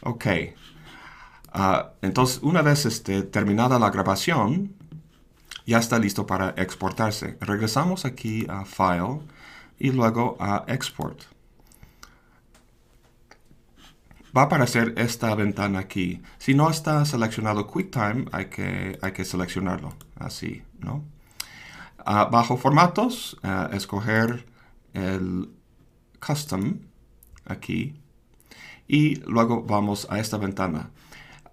Ok. 0.01 0.25
Ah, 1.53 1.93
entonces, 2.01 2.39
una 2.43 2.61
vez 2.61 2.85
este, 2.85 3.23
terminada 3.23 3.79
la 3.79 3.89
grabación, 3.89 4.75
ya 5.65 5.79
está 5.79 5.99
listo 5.99 6.25
para 6.25 6.49
exportarse. 6.57 7.37
Regresamos 7.41 8.05
aquí 8.05 8.45
a 8.49 8.65
File 8.65 9.21
y 9.79 9.91
luego 9.91 10.37
a 10.39 10.65
Export. 10.67 11.23
Va 14.35 14.43
a 14.43 14.45
aparecer 14.45 14.93
esta 14.97 15.33
ventana 15.35 15.79
aquí. 15.79 16.21
Si 16.37 16.53
no 16.53 16.69
está 16.69 17.03
seleccionado 17.05 17.65
QuickTime, 17.65 18.25
hay 18.31 18.45
que, 18.45 18.99
hay 19.01 19.11
que 19.11 19.25
seleccionarlo 19.25 19.93
así, 20.15 20.63
¿no? 20.79 21.03
bajo 22.05 22.55
formatos, 22.55 23.37
escoger 23.73 24.45
el 24.93 25.49
custom 26.25 26.79
aquí 27.45 27.99
y 28.87 29.15
luego 29.21 29.63
vamos 29.63 30.07
a 30.09 30.19
esta 30.19 30.37
ventana. 30.37 30.91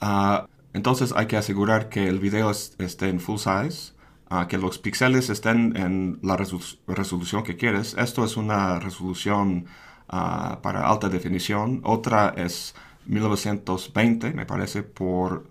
Ah, 0.00 0.46
entonces 0.72 1.12
hay 1.16 1.26
que 1.26 1.36
asegurar 1.36 1.88
que 1.88 2.08
el 2.08 2.18
video 2.18 2.50
esté 2.50 3.08
en 3.08 3.20
full 3.20 3.38
size, 3.38 3.92
ah, 4.28 4.46
que 4.48 4.58
los 4.58 4.78
píxeles 4.78 5.30
estén 5.30 5.76
en 5.76 6.18
la 6.22 6.36
resolución 6.36 7.42
que 7.42 7.56
quieres. 7.56 7.94
Esto 7.98 8.24
es 8.24 8.36
una 8.36 8.78
resolución 8.80 9.66
ah, 10.08 10.58
para 10.62 10.88
alta 10.88 11.08
definición. 11.08 11.80
Otra 11.84 12.34
es 12.36 12.74
1920, 13.06 14.32
me 14.32 14.46
parece, 14.46 14.82
por 14.82 15.46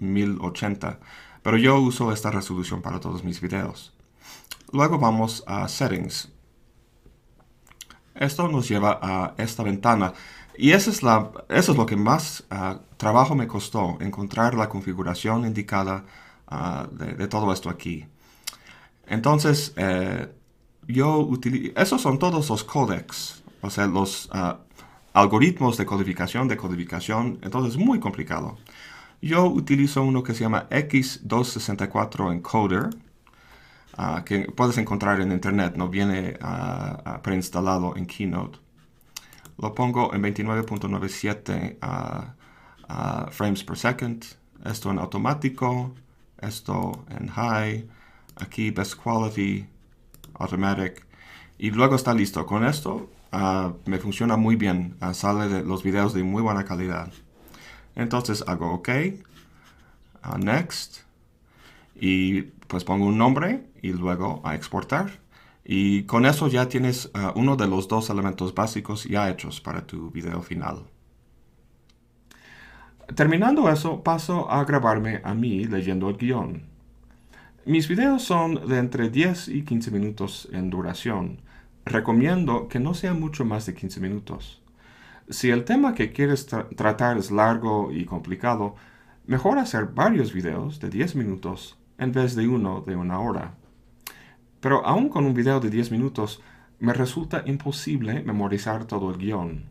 1080. 0.00 1.00
Pero 1.42 1.58
yo 1.58 1.78
uso 1.78 2.12
esta 2.12 2.30
resolución 2.30 2.82
para 2.82 3.00
todos 3.00 3.22
mis 3.22 3.40
videos. 3.40 3.92
Luego 4.72 4.98
vamos 4.98 5.44
a 5.46 5.68
Settings. 5.68 6.32
Esto 8.14 8.48
nos 8.48 8.68
lleva 8.68 8.98
a 9.00 9.34
esta 9.36 9.62
ventana. 9.62 10.12
Y 10.58 10.72
eso 10.72 10.90
es, 10.90 11.02
lo 11.02 11.86
que 11.86 11.96
más 11.96 12.44
ah, 12.50 12.80
trabajo 12.96 13.34
me 13.34 13.46
costó, 13.46 13.98
encontrar 14.00 14.54
la 14.54 14.68
configuración 14.68 15.44
indicada 15.44 16.04
ah, 16.48 16.88
de, 16.90 17.28
todo 17.28 17.52
esto 17.52 17.68
aquí. 17.68 18.06
Entonces, 19.06 19.74
eh, 19.76 20.32
yo 20.88 21.28
esos 21.76 22.00
son 22.00 22.18
todos 22.18 22.48
los 22.48 22.64
codecs, 22.64 23.42
o 23.60 23.70
sea, 23.70 23.86
los 23.86 24.28
ah, 24.32 24.58
algoritmos 25.12 25.76
de 25.76 25.86
codificación, 25.86 26.48
de 26.48 26.56
codificación, 26.56 27.38
entonces 27.42 27.74
es 27.74 27.84
muy 27.84 28.00
complicado. 28.00 28.56
Yo 29.20 29.46
utilizo 29.46 30.02
uno 30.02 30.22
que 30.22 30.34
se 30.34 30.40
llama 30.40 30.68
X264 30.70 32.32
Encoder, 32.32 32.90
que 34.26 34.40
puedes 34.54 34.76
encontrar 34.76 35.20
en 35.22 35.32
internet, 35.32 35.74
no 35.76 35.88
viene 35.88 36.38
preinstalado 37.22 37.96
en 37.96 38.06
Keynote. 38.06 38.65
Lo 39.58 39.74
pongo 39.74 40.12
en 40.14 40.22
29.97 40.22 41.78
frames 43.30 43.64
per 43.64 43.76
second, 43.76 44.24
esto 44.64 44.90
en 44.90 44.98
automático, 44.98 45.94
esto 46.38 47.04
en 47.08 47.28
high, 47.28 47.88
aquí 48.36 48.70
best 48.70 48.94
quality, 48.94 49.66
automatic, 50.34 51.06
y 51.58 51.70
luego 51.70 51.96
está 51.96 52.12
listo. 52.12 52.44
Con 52.44 52.64
esto 52.64 53.10
me 53.86 53.98
funciona 53.98 54.36
muy 54.36 54.56
bien, 54.56 54.96
sale 55.12 55.62
los 55.62 55.82
videos 55.82 56.12
de 56.12 56.22
muy 56.22 56.42
buena 56.42 56.64
calidad. 56.64 57.10
Entonces 57.94 58.44
hago 58.46 58.72
OK, 58.74 58.90
next, 60.38 60.98
y 61.94 62.42
pues 62.42 62.84
pongo 62.84 63.06
un 63.06 63.16
nombre 63.16 63.70
y 63.80 63.92
luego 63.92 64.42
a 64.44 64.54
exportar. 64.54 65.18
Y 65.68 66.04
con 66.04 66.26
eso 66.26 66.46
ya 66.46 66.68
tienes 66.68 67.06
uh, 67.06 67.36
uno 67.36 67.56
de 67.56 67.66
los 67.66 67.88
dos 67.88 68.08
elementos 68.08 68.54
básicos 68.54 69.02
ya 69.04 69.28
hechos 69.28 69.60
para 69.60 69.84
tu 69.84 70.12
video 70.12 70.40
final. 70.40 70.84
Terminando 73.16 73.68
eso, 73.68 74.04
paso 74.04 74.48
a 74.48 74.64
grabarme 74.64 75.20
a 75.24 75.34
mí 75.34 75.64
leyendo 75.64 76.08
el 76.08 76.18
guion. 76.18 76.62
Mis 77.64 77.88
videos 77.88 78.22
son 78.22 78.68
de 78.68 78.78
entre 78.78 79.10
10 79.10 79.48
y 79.48 79.64
15 79.64 79.90
minutos 79.90 80.48
en 80.52 80.70
duración. 80.70 81.40
Recomiendo 81.84 82.68
que 82.68 82.78
no 82.78 82.94
sea 82.94 83.12
mucho 83.12 83.44
más 83.44 83.66
de 83.66 83.74
15 83.74 83.98
minutos. 83.98 84.62
Si 85.30 85.50
el 85.50 85.64
tema 85.64 85.94
que 85.94 86.12
quieres 86.12 86.46
tratar 86.46 87.18
es 87.18 87.32
largo 87.32 87.90
y 87.90 88.04
complicado, 88.04 88.76
mejor 89.26 89.58
hacer 89.58 89.86
varios 89.86 90.32
videos 90.32 90.78
de 90.78 90.90
10 90.90 91.16
minutos 91.16 91.76
en 91.98 92.12
vez 92.12 92.36
de 92.36 92.46
uno 92.46 92.84
de 92.86 92.94
una 92.94 93.18
hora. 93.18 93.56
Pero 94.60 94.86
aún 94.86 95.08
con 95.08 95.26
un 95.26 95.34
video 95.34 95.60
de 95.60 95.70
10 95.70 95.90
minutos, 95.90 96.42
me 96.78 96.92
resulta 96.92 97.42
imposible 97.46 98.22
memorizar 98.22 98.84
todo 98.84 99.10
el 99.10 99.18
guion. 99.18 99.70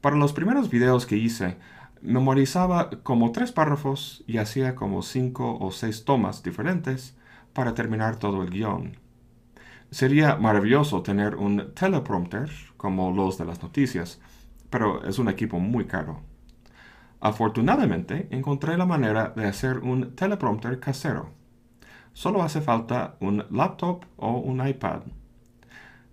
Para 0.00 0.16
los 0.16 0.32
primeros 0.32 0.70
videos 0.70 1.06
que 1.06 1.16
hice, 1.16 1.56
memorizaba 2.02 2.90
como 3.02 3.32
tres 3.32 3.52
párrafos 3.52 4.22
y 4.26 4.38
hacía 4.38 4.74
como 4.74 5.02
cinco 5.02 5.58
o 5.60 5.72
seis 5.72 6.04
tomas 6.04 6.42
diferentes 6.42 7.16
para 7.52 7.74
terminar 7.74 8.16
todo 8.16 8.42
el 8.42 8.50
guion. 8.50 8.98
Sería 9.90 10.36
maravilloso 10.36 11.02
tener 11.02 11.36
un 11.36 11.74
teleprompter 11.74 12.50
como 12.76 13.10
los 13.10 13.38
de 13.38 13.46
las 13.46 13.62
noticias, 13.62 14.20
pero 14.70 15.04
es 15.04 15.18
un 15.18 15.28
equipo 15.28 15.58
muy 15.58 15.86
caro. 15.86 16.20
Afortunadamente, 17.20 18.28
encontré 18.30 18.76
la 18.76 18.86
manera 18.86 19.32
de 19.34 19.46
hacer 19.46 19.78
un 19.78 20.14
teleprompter 20.14 20.78
casero. 20.78 21.30
Solo 22.18 22.42
hace 22.42 22.60
falta 22.60 23.14
un 23.20 23.44
laptop 23.48 24.04
o 24.16 24.38
un 24.38 24.66
iPad. 24.66 25.02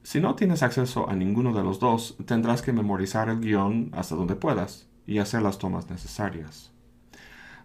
Si 0.03 0.19
no 0.19 0.35
tienes 0.35 0.61
acceso 0.61 1.09
a 1.09 1.15
ninguno 1.15 1.51
de 1.51 1.63
los 1.63 1.79
dos, 1.79 2.15
tendrás 2.27 2.61
que 2.61 2.71
memorizar 2.71 3.27
el 3.27 3.39
guion 3.39 3.89
hasta 3.91 4.13
donde 4.13 4.35
puedas 4.35 4.87
y 5.07 5.17
hacer 5.17 5.41
las 5.41 5.57
tomas 5.57 5.89
necesarias. 5.89 6.71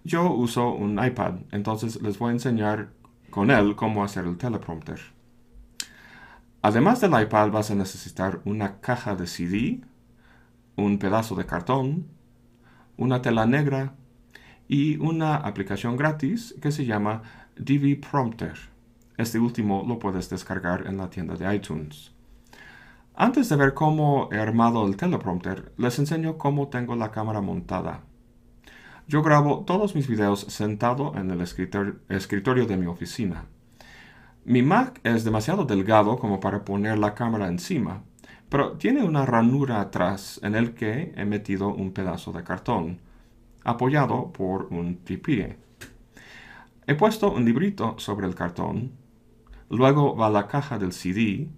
Yo 0.05 0.33
uso 0.33 0.73
un 0.73 1.05
iPad, 1.05 1.35
entonces 1.51 2.01
les 2.01 2.19
voy 2.19 2.31
a 2.31 2.33
enseñar 2.33 2.95
con 3.29 3.51
él 3.51 3.77
cómo 3.77 4.03
hacer 4.03 4.25
el 4.25 4.39
teleprompter. 4.39 5.01
Además 6.63 7.03
del 7.03 7.21
iPad 7.21 7.51
vas 7.51 7.71
a 7.71 7.75
necesitar 7.75 8.41
una 8.47 8.81
caja 8.81 9.17
de 9.17 9.27
CD, 9.27 9.83
un 10.77 10.99
pedazo 10.99 11.35
de 11.35 11.45
cartón, 11.45 12.07
una 12.97 13.21
tela 13.21 13.45
negra 13.45 13.97
y 14.67 14.97
una 14.97 15.35
aplicación 15.35 15.99
gratis 15.99 16.55
que 16.63 16.73
se 16.73 16.87
llama 16.87 17.21
DV 17.63 18.01
Prompter. 18.01 18.55
Este 19.19 19.39
último 19.39 19.85
lo 19.87 19.99
puedes 19.99 20.31
descargar 20.31 20.87
en 20.87 20.97
la 20.97 21.11
tienda 21.11 21.35
de 21.35 21.55
iTunes. 21.55 22.11
Antes 23.15 23.51
de 23.51 23.57
ver 23.57 23.75
cómo 23.75 24.31
he 24.33 24.39
armado 24.39 24.87
el 24.87 24.97
teleprompter, 24.97 25.73
les 25.77 25.99
enseño 25.99 26.39
cómo 26.39 26.69
tengo 26.69 26.97
la 26.97 27.11
cámara 27.11 27.43
montada. 27.43 28.01
Yo 29.07 29.23
grabo 29.23 29.65
todos 29.67 29.95
mis 29.95 30.09
videos 30.09 30.41
sentado 30.49 31.13
en 31.17 31.31
el 31.31 31.43
escritorio 31.43 32.65
de 32.65 32.77
mi 32.79 32.87
oficina. 32.87 33.45
Mi 34.47 34.63
Mac 34.63 34.99
es 35.05 35.25
demasiado 35.25 35.67
delgado 35.67 36.17
como 36.17 36.41
para 36.41 36.65
poner 36.65 36.99
la 36.99 37.15
cámara 37.15 37.49
encima, 37.49 38.05
pero 38.49 38.79
tiene 38.79 39.05
una 39.05 39.27
ranura 39.27 39.83
atrás 39.83 40.41
en 40.43 40.55
el 40.55 40.73
que 40.73 41.13
he 41.15 41.27
metido 41.27 41.69
un 41.69 41.93
pedazo 41.93 42.33
de 42.33 42.43
cartón, 42.43 43.01
apoyado 43.65 44.33
por 44.33 44.69
un 44.71 45.05
tripié. 45.05 45.59
He 46.91 46.97
puesto 46.97 47.31
un 47.31 47.45
librito 47.45 47.95
sobre 48.01 48.27
el 48.27 48.35
cartón, 48.35 48.91
luego 49.69 50.17
va 50.17 50.29
la 50.29 50.49
caja 50.49 50.77
del 50.77 50.93
CD, 50.93 51.49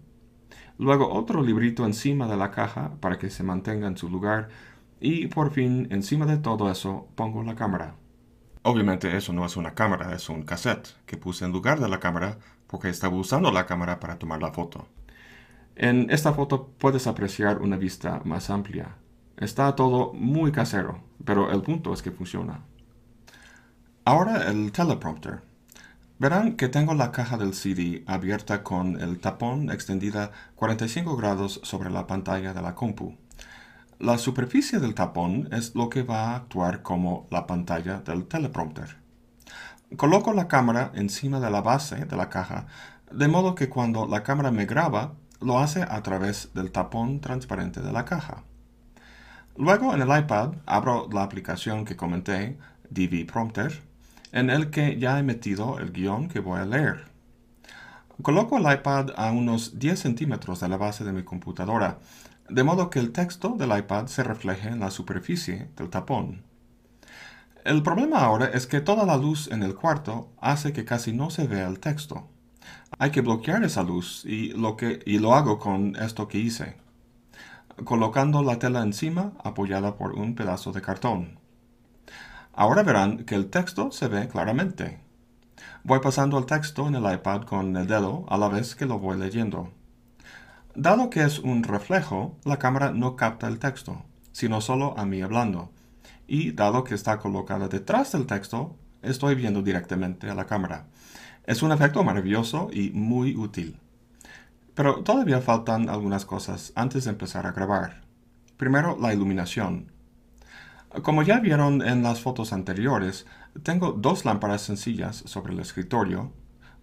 luego 0.77 1.11
otro 1.11 1.41
librito 1.41 1.87
encima 1.87 2.29
de 2.29 2.37
la 2.37 2.51
caja 2.51 2.97
para 3.01 3.17
que 3.17 3.31
se 3.31 3.43
mantenga 3.43 3.87
en 3.87 3.97
su 3.97 4.11
lugar 4.11 4.51
y 5.01 5.29
por 5.29 5.51
fin 5.51 5.89
encima 5.91 6.27
de 6.27 6.37
todo 6.37 6.71
eso 6.71 7.09
pongo 7.15 7.43
la 7.45 7.55
cámara. 7.55 7.95
Obviamente 8.61 9.17
eso 9.17 9.33
no 9.33 9.47
es 9.47 9.57
una 9.57 9.73
cámara, 9.73 10.15
es 10.15 10.29
un 10.29 10.43
cassette 10.43 10.99
que 11.07 11.17
puse 11.17 11.47
en 11.47 11.53
lugar 11.53 11.81
de 11.81 11.89
la 11.89 11.99
cámara 11.99 12.37
porque 12.67 12.91
estaba 12.91 13.17
usando 13.17 13.51
la 13.53 13.65
cámara 13.65 14.01
para 14.01 14.19
tomar 14.19 14.43
la 14.43 14.53
foto. 14.53 14.87
En 15.77 16.11
esta 16.11 16.35
foto 16.35 16.75
puedes 16.77 17.07
apreciar 17.07 17.63
una 17.63 17.79
vista 17.79 18.21
más 18.27 18.51
amplia. 18.51 18.97
Está 19.39 19.75
todo 19.77 20.13
muy 20.13 20.53
casero, 20.53 21.01
pero 21.25 21.51
el 21.51 21.63
punto 21.63 21.95
es 21.95 22.03
que 22.03 22.11
funciona. 22.11 22.67
Ahora 24.05 24.51
el 24.51 24.73
teleprompter. 24.73 25.43
Verán 26.19 26.57
que 26.57 26.69
tengo 26.69 26.93
la 26.93 27.13
caja 27.13 27.37
del 27.37 27.55
CD 27.55 28.03
abierta 28.09 28.65
con 28.65 29.01
el 29.01 29.21
tapón 29.21 29.71
extendida 29.71 30.33
45 30.57 31.17
grados 31.17 31.61
sobre 31.63 31.89
la 31.89 32.09
pantalla 32.09 32.53
de 32.53 32.63
la 32.63 32.75
compu. 32.75 33.17
La 34.01 34.19
superficie 34.19 34.81
del 34.81 34.97
tapón 34.97 35.49
es 35.53 35.77
lo 35.77 35.89
que 35.89 36.03
va 36.03 36.33
a 36.33 36.37
actuar 36.37 36.83
como 36.83 37.29
la 37.31 37.47
pantalla 37.47 38.01
del 38.01 38.27
teleprompter. 38.27 38.97
Coloco 39.97 40.33
la 40.33 40.49
cámara 40.49 40.91
encima 40.97 41.39
de 41.39 41.51
la 41.51 41.61
base 41.61 42.05
de 42.05 42.17
la 42.17 42.29
caja, 42.29 42.67
de 43.13 43.29
modo 43.29 43.55
que 43.55 43.69
cuando 43.69 44.09
la 44.09 44.25
cámara 44.25 44.51
me 44.51 44.67
graba, 44.67 45.13
lo 45.41 45.61
hace 45.61 45.83
a 45.83 46.03
través 46.03 46.53
del 46.55 46.73
tapón 46.73 47.21
transparente 47.21 47.81
de 47.81 47.93
la 47.93 48.05
caja. 48.05 48.43
Luego 49.57 49.95
en 49.95 50.03
el 50.03 50.19
iPad 50.19 50.55
abro 50.67 51.09
la 51.13 51.23
aplicación 51.23 51.85
que 51.85 51.95
comenté, 51.95 52.59
DV 52.91 53.27
Prompter, 53.27 53.92
en 54.33 54.51
el 54.51 54.71
que 54.71 54.99
ya 54.99 55.19
he 55.19 55.23
metido 55.23 55.79
el 55.79 55.93
guion 55.93 56.29
que 56.29 56.41
voy 56.41 56.59
a 56.59 56.65
leer. 56.65 57.05
Coloco 58.23 58.57
el 58.59 58.73
iPad 58.73 59.11
a 59.17 59.31
unos 59.31 59.79
10 59.79 59.99
centímetros 59.99 60.61
de 60.61 60.69
la 60.69 60.77
base 60.77 61.05
de 61.05 61.13
mi 61.13 61.23
computadora, 61.23 61.99
de 62.49 62.63
modo 62.65 62.91
que 62.91 62.99
el 62.99 63.13
texto 63.13 63.51
del 63.59 63.77
iPad 63.77 64.07
se 64.07 64.23
refleje 64.23 64.69
en 64.69 64.81
la 64.81 64.91
superficie 64.91 65.71
del 65.77 65.91
tapón. 65.91 66.43
El 67.65 67.83
problema 67.83 68.21
ahora 68.21 68.47
es 68.47 68.67
que 68.67 68.81
toda 68.81 69.07
la 69.07 69.17
luz 69.17 69.49
en 69.49 69.63
el 69.63 69.75
cuarto 69.75 70.33
hace 70.41 70.73
que 70.73 70.85
casi 70.85 71.13
no 71.13 71.31
se 71.31 71.47
vea 71.47 71.69
el 71.69 71.79
texto. 71.79 72.29
Hay 72.99 73.11
que 73.11 73.21
bloquear 73.21 73.63
esa 73.65 73.83
luz 73.83 74.25
y 74.25 74.49
lo, 74.51 74.77
que, 74.77 75.01
y 75.07 75.19
lo 75.19 75.35
hago 75.35 75.59
con 75.59 75.97
esto 75.97 76.29
que 76.29 76.39
hice, 76.39 76.77
colocando 77.85 78.43
la 78.43 78.59
tela 78.59 78.83
encima 78.83 79.33
apoyada 79.43 79.97
por 79.97 80.13
un 80.13 80.35
pedazo 80.35 80.73
de 80.73 80.83
cartón. 80.83 81.42
Ahora 82.55 82.83
verán 82.83 83.25
que 83.25 83.35
el 83.35 83.49
texto 83.49 83.91
se 83.93 84.09
ve 84.09 84.29
claramente. 84.29 85.01
Voy 85.85 86.01
pasando 86.01 86.39
el 86.39 86.47
texto 86.47 86.87
en 86.87 86.95
el 86.95 87.13
iPad 87.13 87.43
con 87.43 87.77
el 87.77 87.87
dedo 87.87 88.27
a 88.29 88.37
la 88.37 88.49
vez 88.49 88.75
que 88.75 88.87
lo 88.87 88.99
voy 88.99 89.19
leyendo. 89.19 89.71
Dado 90.75 91.11
que 91.11 91.23
es 91.23 91.39
un 91.39 91.63
reflejo, 91.63 92.37
la 92.45 92.59
cámara 92.59 92.93
no 92.93 93.17
capta 93.17 93.49
el 93.49 93.59
texto, 93.59 94.03
sino 94.33 94.61
solo 94.61 94.95
a 94.99 95.07
mí 95.07 95.23
hablando. 95.23 95.71
Y 96.27 96.53
dado 96.53 96.85
que 96.85 96.95
está 96.95 97.19
colocada 97.19 97.69
detrás 97.69 98.13
del 98.13 98.27
texto, 98.27 98.77
estoy 99.03 99.35
viendo 99.35 99.63
directamente 99.63 100.31
a 100.31 100.35
la 100.35 100.47
cámara. 100.47 100.87
Es 101.45 101.63
un 101.63 101.73
efecto 101.73 102.05
maravilloso 102.05 102.69
y 102.73 102.91
muy 102.91 103.35
útil. 103.35 103.81
Pero 104.75 105.03
todavía 105.03 105.41
faltan 105.41 105.89
algunas 105.89 106.25
cosas 106.25 106.73
antes 106.75 107.05
de 107.05 107.11
empezar 107.11 107.47
a 107.47 107.53
grabar. 107.53 108.03
Primero, 108.57 108.97
la 109.01 109.13
iluminación. 109.13 109.91
Como 111.01 111.23
ya 111.23 111.41
vieron 111.41 111.81
en 111.81 112.03
las 112.03 112.21
fotos 112.21 112.53
anteriores, 112.53 113.25
tengo 113.63 113.93
dos 113.93 114.27
lámparas 114.27 114.61
sencillas 114.61 115.23
sobre 115.25 115.55
el 115.55 115.61
escritorio, 115.61 116.33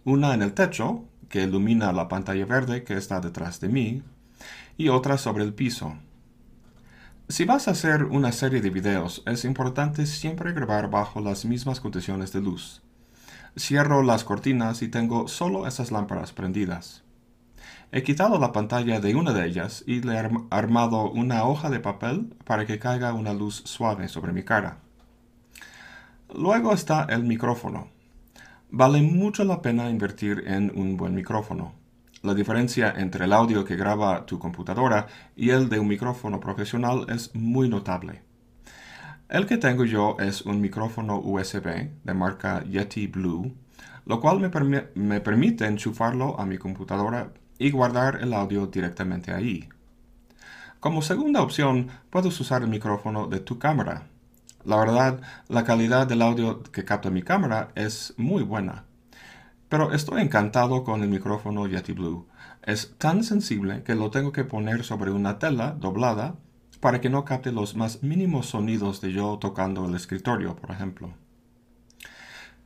una 0.04 0.34
en 0.34 0.42
el 0.42 0.54
techo, 0.54 1.06
que 1.30 1.44
ilumina 1.44 1.94
la 1.94 2.08
pantalla 2.08 2.46
verde 2.46 2.84
que 2.84 2.98
está 2.98 3.22
detrás 3.22 3.60
de 3.60 3.70
mí, 3.70 4.02
y 4.78 4.90
otra 4.90 5.20
sobre 5.20 5.44
el 5.44 5.54
piso. 5.54 5.96
Si 7.28 7.46
vas 7.46 7.68
a 7.68 7.72
hacer 7.72 8.06
una 8.06 8.32
serie 8.32 8.62
de 8.62 8.72
videos, 8.72 9.22
es 9.28 9.46
importante 9.46 10.08
siempre 10.08 10.54
grabar 10.54 10.90
bajo 10.90 11.22
las 11.22 11.46
mismas 11.46 11.80
condiciones 11.80 12.34
de 12.34 12.42
luz. 12.42 12.82
Cierro 13.58 14.02
las 14.02 14.24
cortinas 14.24 14.82
y 14.82 14.88
tengo 14.88 15.28
solo 15.28 15.68
esas 15.68 15.92
lámparas 15.92 16.34
prendidas. 16.34 17.04
He 17.92 18.04
quitado 18.04 18.38
la 18.38 18.52
pantalla 18.52 19.00
de 19.00 19.16
una 19.16 19.34
de 19.34 19.48
ellas 19.48 19.84
y 19.88 20.02
le 20.02 20.14
he 20.14 20.30
armado 20.52 21.10
una 21.10 21.46
hoja 21.46 21.72
de 21.72 21.80
papel 21.80 22.36
para 22.46 22.68
que 22.68 22.78
caiga 22.78 23.14
una 23.14 23.34
luz 23.34 23.64
suave 23.66 24.08
sobre 24.08 24.32
mi 24.32 24.44
cara. 24.44 24.78
Luego 26.36 26.72
está 26.74 27.08
el 27.10 27.24
micrófono. 27.24 27.88
Vale 28.70 29.02
mucho 29.02 29.44
la 29.44 29.64
pena 29.64 29.90
invertir 29.90 30.44
en 30.46 30.72
un 30.76 30.98
buen 30.98 31.16
micrófono. 31.16 31.74
La 32.22 32.36
diferencia 32.36 32.94
entre 32.96 33.26
el 33.26 33.34
audio 33.34 33.66
que 33.66 33.76
graba 33.76 34.28
tu 34.28 34.38
computadora 34.38 35.08
y 35.36 35.50
el 35.50 35.68
de 35.68 35.80
un 35.80 35.88
micrófono 35.88 36.40
profesional 36.40 37.08
es 37.10 37.34
muy 37.34 37.70
notable. 37.70 38.22
El 39.30 39.48
que 39.48 39.58
tengo 39.58 39.86
yo 39.86 40.18
es 40.20 40.44
un 40.44 40.62
micrófono 40.62 41.18
USB 41.18 41.90
de 42.04 42.14
marca 42.14 42.64
Yeti 42.66 43.08
Blue, 43.08 43.52
lo 44.06 44.20
cual 44.20 44.40
me, 44.40 45.22
permite 45.22 45.66
enchufarlo 45.66 46.40
a 46.40 46.46
mi 46.46 46.60
computadora 46.60 47.32
y 47.60 47.70
guardar 47.70 48.20
el 48.22 48.34
audio 48.34 48.66
directamente 48.66 49.32
ahí. 49.32 49.70
Como 50.80 51.02
segunda 51.02 51.42
opción, 51.42 51.90
puedes 52.10 52.40
usar 52.40 52.64
el 52.64 52.70
micrófono 52.70 53.28
de 53.28 53.42
tu 53.42 53.60
cámara. 53.60 54.08
La 54.64 54.78
verdad, 54.78 55.22
la 55.50 55.66
calidad 55.66 56.08
del 56.08 56.22
audio 56.22 56.64
que 56.64 56.86
capta 56.86 57.10
mi 57.10 57.22
cámara 57.22 57.70
es 57.76 58.14
muy 58.18 58.44
buena. 58.44 58.86
Pero 59.68 59.94
estoy 59.94 60.22
encantado 60.22 60.84
con 60.84 61.04
el 61.04 61.10
micrófono 61.10 61.68
Yeti 61.68 61.92
Blue. 61.92 62.28
Es 62.64 62.96
tan 62.98 63.24
sensible 63.24 63.84
que 63.84 63.96
lo 63.96 64.10
tengo 64.10 64.32
que 64.32 64.46
poner 64.46 64.84
sobre 64.84 65.12
una 65.12 65.38
tela 65.38 65.72
doblada 65.72 66.36
para 66.80 67.02
que 67.02 67.10
no 67.10 67.26
capte 67.26 67.52
los 67.52 67.76
más 67.76 68.02
mínimos 68.02 68.48
sonidos 68.48 69.02
de 69.02 69.12
yo 69.12 69.38
tocando 69.40 69.86
el 69.86 69.96
escritorio, 69.96 70.56
por 70.56 70.72
ejemplo. 70.72 71.14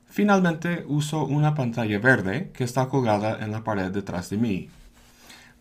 Finalmente 0.06 0.86
uso 0.88 1.25
una 1.25 1.56
pantalla 1.56 1.97
verde 1.97 2.51
que 2.53 2.63
está 2.63 2.88
colgada 2.88 3.43
en 3.43 3.51
la 3.51 3.63
pared 3.63 3.91
detrás 3.91 4.29
de 4.29 4.38
mí. 4.38 4.69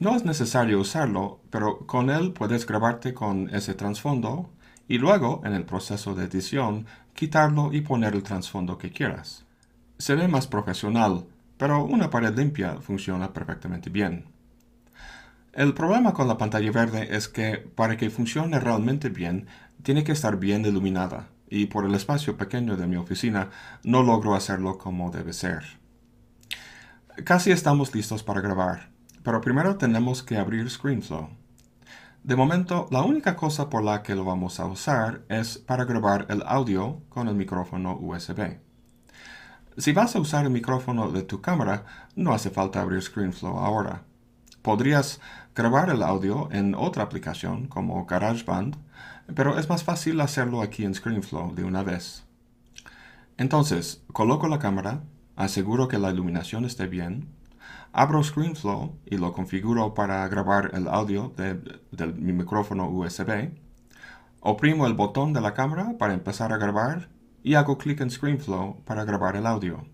No 0.03 0.17
es 0.17 0.25
necesario 0.25 0.81
usarlo, 0.81 1.39
pero 1.49 1.87
con 1.87 2.11
él 2.11 2.33
puedes 2.33 2.67
grabarte 2.67 3.15
con 3.15 3.49
ese 3.55 3.75
trasfondo 3.75 4.51
y 4.89 4.99
luego, 4.99 5.43
en 5.45 5.53
el 5.53 5.65
proceso 5.65 6.17
de 6.17 6.25
edición, 6.25 6.87
quitarlo 7.15 7.73
y 7.73 7.83
poner 7.83 8.15
el 8.15 8.25
trasfondo 8.25 8.79
que 8.79 8.91
quieras. 8.91 9.45
Se 9.99 10.17
ve 10.17 10.27
más 10.27 10.49
profesional, 10.49 11.27
pero 11.57 11.85
una 11.85 12.11
pared 12.11 12.37
limpia 12.37 12.81
funciona 12.81 13.33
perfectamente 13.33 13.91
bien. 13.91 14.25
El 15.53 15.73
problema 15.73 16.13
con 16.13 16.27
la 16.27 16.37
pantalla 16.37 16.73
verde 16.73 17.15
es 17.15 17.29
que 17.29 17.59
para 17.59 17.97
que 17.97 18.11
funcione 18.11 18.59
realmente 18.59 19.09
bien, 19.09 19.47
tiene 19.85 20.03
que 20.03 20.11
estar 20.11 20.37
bien 20.37 20.67
iluminada, 20.67 21.29
y 21.49 21.67
por 21.67 21.85
el 21.85 21.95
espacio 21.95 22.37
pequeño 22.37 22.77
de 22.77 22.89
mi 22.89 22.97
oficina 22.97 23.51
no 23.85 24.03
logro 24.03 24.35
hacerlo 24.35 24.79
como 24.79 25.13
debe 25.13 25.33
ser. 25.33 25.63
Casi 27.23 27.53
estamos 27.53 27.95
listos 27.95 28.25
para 28.25 28.41
grabar 28.41 28.92
pero 29.23 29.41
primero 29.41 29.77
tenemos 29.77 30.23
que 30.23 30.37
abrir 30.37 30.69
ScreenFlow. 30.69 31.29
De 32.25 32.37
momento, 32.37 32.87
la 32.91 33.03
única 33.03 33.35
cosa 33.35 33.69
por 33.69 33.83
la 33.83 34.03
que 34.03 34.15
lo 34.15 34.25
vamos 34.25 34.61
a 34.61 34.67
usar 34.67 35.23
es 35.29 35.59
para 35.59 35.85
grabar 35.85 36.27
el 36.29 36.43
audio 36.47 37.01
con 37.09 37.27
el 37.27 37.35
micrófono 37.35 37.99
USB. 38.01 38.59
Si 39.77 39.93
vas 39.93 40.15
a 40.15 40.21
usar 40.21 40.45
el 40.45 40.51
micrófono 40.51 41.11
de 41.11 41.23
tu 41.23 41.41
cámara, 41.41 41.85
no 42.15 42.33
hace 42.33 42.51
falta 42.51 42.81
abrir 42.81 43.03
ScreenFlow 43.03 43.59
ahora. 43.59 44.05
Podrías 44.63 45.21
grabar 45.55 45.91
el 45.91 46.03
audio 46.03 46.49
en 46.53 46.75
otra 46.75 47.03
aplicación 47.03 47.67
como 47.67 48.07
GarageBand, 48.07 48.77
pero 49.35 49.59
es 49.59 49.69
más 49.69 49.83
fácil 49.83 50.21
hacerlo 50.21 50.63
aquí 50.63 50.85
en 50.85 50.95
ScreenFlow 50.95 51.55
de 51.55 51.65
una 51.65 51.83
vez. 51.83 52.25
Entonces, 53.37 54.03
coloco 54.13 54.47
la 54.47 54.61
cámara, 54.61 55.03
aseguro 55.35 55.89
que 55.89 55.99
la 55.99 56.11
iluminación 56.11 56.65
esté 56.65 56.87
bien, 56.87 57.29
Abro 57.93 58.23
ScreenFlow 58.25 58.97
y 59.05 59.19
lo 59.19 59.33
configuro 59.33 59.93
para 59.93 60.27
grabar 60.29 60.71
el 60.73 60.89
audio 60.89 61.33
de, 61.37 61.61
mi 62.15 62.33
micrófono 62.33 62.89
USB. 62.89 63.51
Oprimo 64.41 64.87
el 64.87 64.95
botón 64.95 65.33
de 65.33 65.41
la 65.41 65.55
cámara 65.55 65.97
para 65.99 66.15
empezar 66.15 66.53
a 66.53 66.57
grabar 66.57 67.11
y 67.43 67.55
hago 67.55 67.79
clic 67.79 68.01
en 68.01 68.11
ScreenFlow 68.11 68.83
para 68.85 69.05
grabar 69.05 69.37
el 69.37 69.47
audio. 69.47 69.85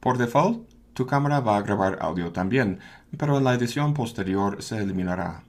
Por 0.00 0.18
default, 0.18 0.68
tu 0.94 1.06
cámara 1.06 1.40
va 1.40 1.56
a 1.56 1.62
grabar 1.62 1.98
audio 2.00 2.32
también, 2.32 2.78
pero 3.18 3.36
en 3.38 3.44
la 3.44 3.54
edición 3.54 3.94
posterior 3.94 4.62
se 4.62 4.78
eliminará. 4.78 5.44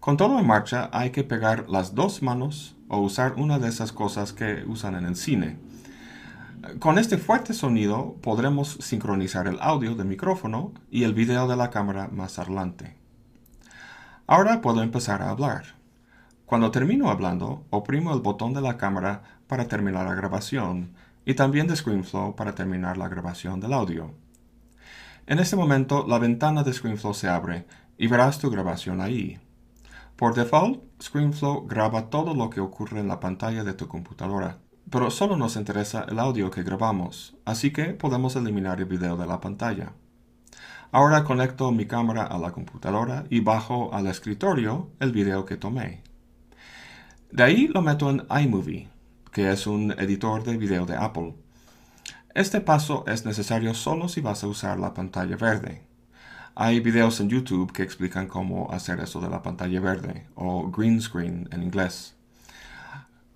Con 0.00 0.16
todo 0.16 0.38
en 0.38 0.46
marcha 0.46 0.88
hay 0.92 1.10
que 1.10 1.24
pegar 1.24 1.68
las 1.68 1.94
dos 1.94 2.22
manos 2.22 2.76
o 2.88 3.00
usar 3.00 3.34
una 3.34 3.58
de 3.58 3.68
esas 3.68 3.92
cosas 3.92 4.32
que 4.32 4.64
usan 4.66 4.94
en 4.94 5.04
el 5.04 5.16
cine 5.16 5.58
con 6.78 6.98
este 6.98 7.18
fuerte 7.18 7.54
sonido 7.54 8.16
podremos 8.22 8.78
sincronizar 8.80 9.46
el 9.46 9.58
audio 9.60 9.94
del 9.94 10.06
micrófono 10.06 10.72
y 10.90 11.04
el 11.04 11.14
video 11.14 11.46
de 11.48 11.56
la 11.56 11.70
cámara 11.70 12.08
más 12.08 12.38
adelante. 12.38 12.96
Ahora 14.26 14.60
puedo 14.60 14.82
empezar 14.82 15.22
a 15.22 15.30
hablar. 15.30 15.76
Cuando 16.46 16.70
termino 16.70 17.10
hablando, 17.10 17.66
oprimo 17.70 18.14
el 18.14 18.20
botón 18.20 18.54
de 18.54 18.60
la 18.60 18.76
cámara 18.76 19.22
para 19.46 19.68
terminar 19.68 20.06
la 20.06 20.14
grabación 20.14 20.94
y 21.24 21.34
también 21.34 21.66
de 21.66 21.76
ScreenFlow 21.76 22.34
para 22.36 22.54
terminar 22.54 22.96
la 22.96 23.08
grabación 23.08 23.60
del 23.60 23.72
audio. 23.72 24.14
En 25.26 25.38
este 25.38 25.56
momento 25.56 26.06
la 26.06 26.18
ventana 26.18 26.62
de 26.62 26.72
ScreenFlow 26.72 27.14
se 27.14 27.28
abre 27.28 27.66
y 27.98 28.06
verás 28.06 28.38
tu 28.38 28.50
grabación 28.50 29.00
ahí. 29.00 29.38
Por 30.16 30.34
default, 30.34 30.82
ScreenFlow 31.02 31.66
graba 31.66 32.10
todo 32.10 32.34
lo 32.34 32.50
que 32.50 32.60
ocurre 32.60 33.00
en 33.00 33.08
la 33.08 33.20
pantalla 33.20 33.62
de 33.62 33.74
tu 33.74 33.88
computadora, 33.88 34.58
pero 34.90 35.10
solo 35.10 35.36
nos 35.36 35.56
interesa 35.56 36.06
el 36.08 36.18
audio 36.18 36.50
que 36.50 36.62
grabamos, 36.62 37.36
así 37.44 37.72
que 37.72 37.86
podemos 37.86 38.36
eliminar 38.36 38.78
el 38.80 38.86
video 38.86 39.16
de 39.16 39.26
la 39.26 39.40
pantalla. 39.40 39.92
Ahora 40.90 41.24
conecto 41.24 41.70
mi 41.70 41.86
cámara 41.86 42.24
a 42.24 42.38
la 42.38 42.52
computadora 42.52 43.24
y 43.28 43.40
bajo 43.40 43.92
al 43.92 44.06
escritorio 44.06 44.88
el 45.00 45.12
video 45.12 45.44
que 45.44 45.56
tomé. 45.56 46.02
De 47.30 47.42
ahí 47.42 47.68
lo 47.68 47.82
meto 47.82 48.08
en 48.08 48.26
iMovie, 48.30 48.88
que 49.32 49.52
es 49.52 49.66
un 49.66 49.92
editor 49.92 50.44
de 50.44 50.56
video 50.56 50.86
de 50.86 50.96
Apple. 50.96 51.34
Este 52.34 52.60
paso 52.60 53.04
es 53.06 53.26
necesario 53.26 53.74
solo 53.74 54.08
si 54.08 54.22
vas 54.22 54.42
a 54.44 54.48
usar 54.48 54.78
la 54.78 54.94
pantalla 54.94 55.36
verde. 55.36 55.82
Hay 56.54 56.80
videos 56.80 57.20
en 57.20 57.28
YouTube 57.28 57.72
que 57.72 57.82
explican 57.82 58.26
cómo 58.26 58.72
hacer 58.72 58.98
eso 59.00 59.20
de 59.20 59.28
la 59.28 59.42
pantalla 59.42 59.80
verde, 59.80 60.26
o 60.34 60.70
green 60.70 61.00
screen 61.00 61.48
en 61.52 61.62
inglés. 61.62 62.17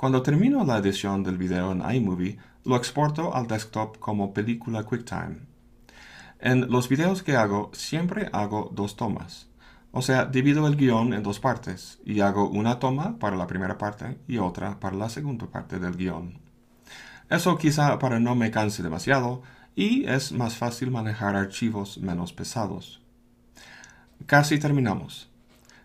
Cuando 0.02 0.20
termino 0.20 0.64
la 0.64 0.78
edición 0.78 1.22
del 1.22 1.38
video 1.38 1.70
en 1.70 1.88
iMovie, 1.88 2.36
lo 2.64 2.74
exporto 2.74 3.36
al 3.36 3.46
desktop 3.46 4.00
como 4.00 4.34
película 4.34 4.82
QuickTime. 4.82 5.42
En 6.40 6.68
los 6.72 6.88
videos 6.88 7.22
que 7.22 7.36
hago, 7.36 7.70
siempre 7.72 8.28
hago 8.32 8.68
dos 8.74 8.96
tomas. 8.96 9.46
O 9.92 10.02
sea, 10.02 10.24
divido 10.24 10.66
el 10.66 10.74
guion 10.74 11.14
en 11.14 11.22
dos 11.22 11.38
partes 11.38 12.00
y 12.04 12.18
hago 12.18 12.50
una 12.50 12.80
toma 12.80 13.16
para 13.20 13.36
la 13.36 13.46
primera 13.46 13.78
parte 13.78 14.18
y 14.26 14.38
otra 14.38 14.80
para 14.80 14.96
la 14.96 15.08
segunda 15.08 15.46
parte 15.46 15.78
del 15.78 15.96
guion. 15.96 16.40
Eso 17.30 17.56
quizá 17.56 17.96
para 18.00 18.18
no 18.18 18.34
me 18.34 18.50
canse 18.50 18.82
demasiado 18.82 19.42
y 19.76 20.06
es 20.06 20.32
más 20.32 20.56
fácil 20.56 20.90
manejar 20.90 21.36
archivos 21.36 21.98
menos 21.98 22.32
pesados. 22.32 23.00
Casi 24.26 24.58
terminamos. 24.58 25.30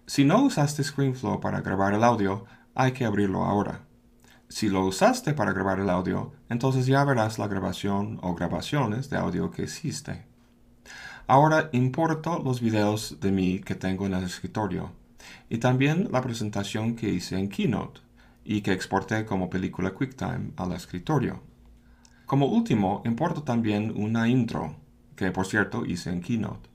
Si 0.07 0.25
no 0.25 0.41
usaste 0.41 0.83
ScreenFlow 0.83 1.39
para 1.39 1.61
grabar 1.61 1.93
el 1.93 2.03
audio, 2.03 2.45
hay 2.73 2.93
que 2.93 3.05
abrirlo 3.05 3.45
ahora. 3.45 3.86
Si 4.49 4.69
lo 4.69 4.85
usaste 4.85 5.33
para 5.33 5.51
grabar 5.51 5.79
el 5.81 5.89
audio, 5.89 6.31
entonces 6.47 6.85
ya 6.85 7.03
verás 7.03 7.37
la 7.37 7.47
grabación 7.47 8.17
o 8.21 8.33
grabaciones 8.33 9.09
de 9.09 9.17
audio 9.17 9.51
que 9.51 9.63
hiciste. 9.63 10.25
Ahora 11.27 11.69
importo 11.73 12.41
los 12.41 12.61
videos 12.61 13.19
de 13.19 13.33
mí 13.33 13.59
que 13.59 13.75
tengo 13.75 14.05
en 14.05 14.13
el 14.13 14.23
escritorio 14.23 14.93
y 15.49 15.57
también 15.57 16.07
la 16.13 16.21
presentación 16.21 16.95
que 16.95 17.09
hice 17.09 17.37
en 17.37 17.49
Keynote 17.49 17.99
y 18.45 18.61
que 18.61 18.71
exporté 18.71 19.25
como 19.25 19.49
película 19.49 19.91
QuickTime 19.91 20.53
al 20.55 20.71
escritorio. 20.71 21.41
Como 22.25 22.45
último, 22.45 23.01
importo 23.03 23.43
también 23.43 23.93
una 23.97 24.29
intro, 24.29 24.77
que 25.17 25.31
por 25.31 25.45
cierto 25.45 25.85
hice 25.85 26.09
en 26.09 26.21
Keynote. 26.21 26.69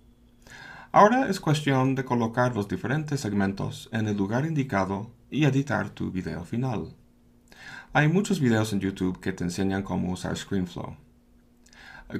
Ahora 0.93 1.29
es 1.31 1.41
cuestión 1.41 1.95
de 1.95 2.05
colocar 2.05 2.55
los 2.55 2.69
diferentes 2.69 3.21
segmentos 3.21 3.89
en 3.93 4.09
el 4.09 4.17
lugar 4.19 4.45
indicado 4.45 5.11
y 5.31 5.47
editar 5.47 5.89
tu 5.89 6.11
video 6.11 6.45
final. 6.45 6.95
Hay 7.95 8.09
muchos 8.09 8.41
videos 8.41 8.73
en 8.73 8.81
YouTube 8.81 9.21
que 9.21 9.35
te 9.35 9.45
enseñan 9.45 9.83
cómo 9.83 10.13
usar 10.13 10.35
ScreenFlow. 10.35 10.97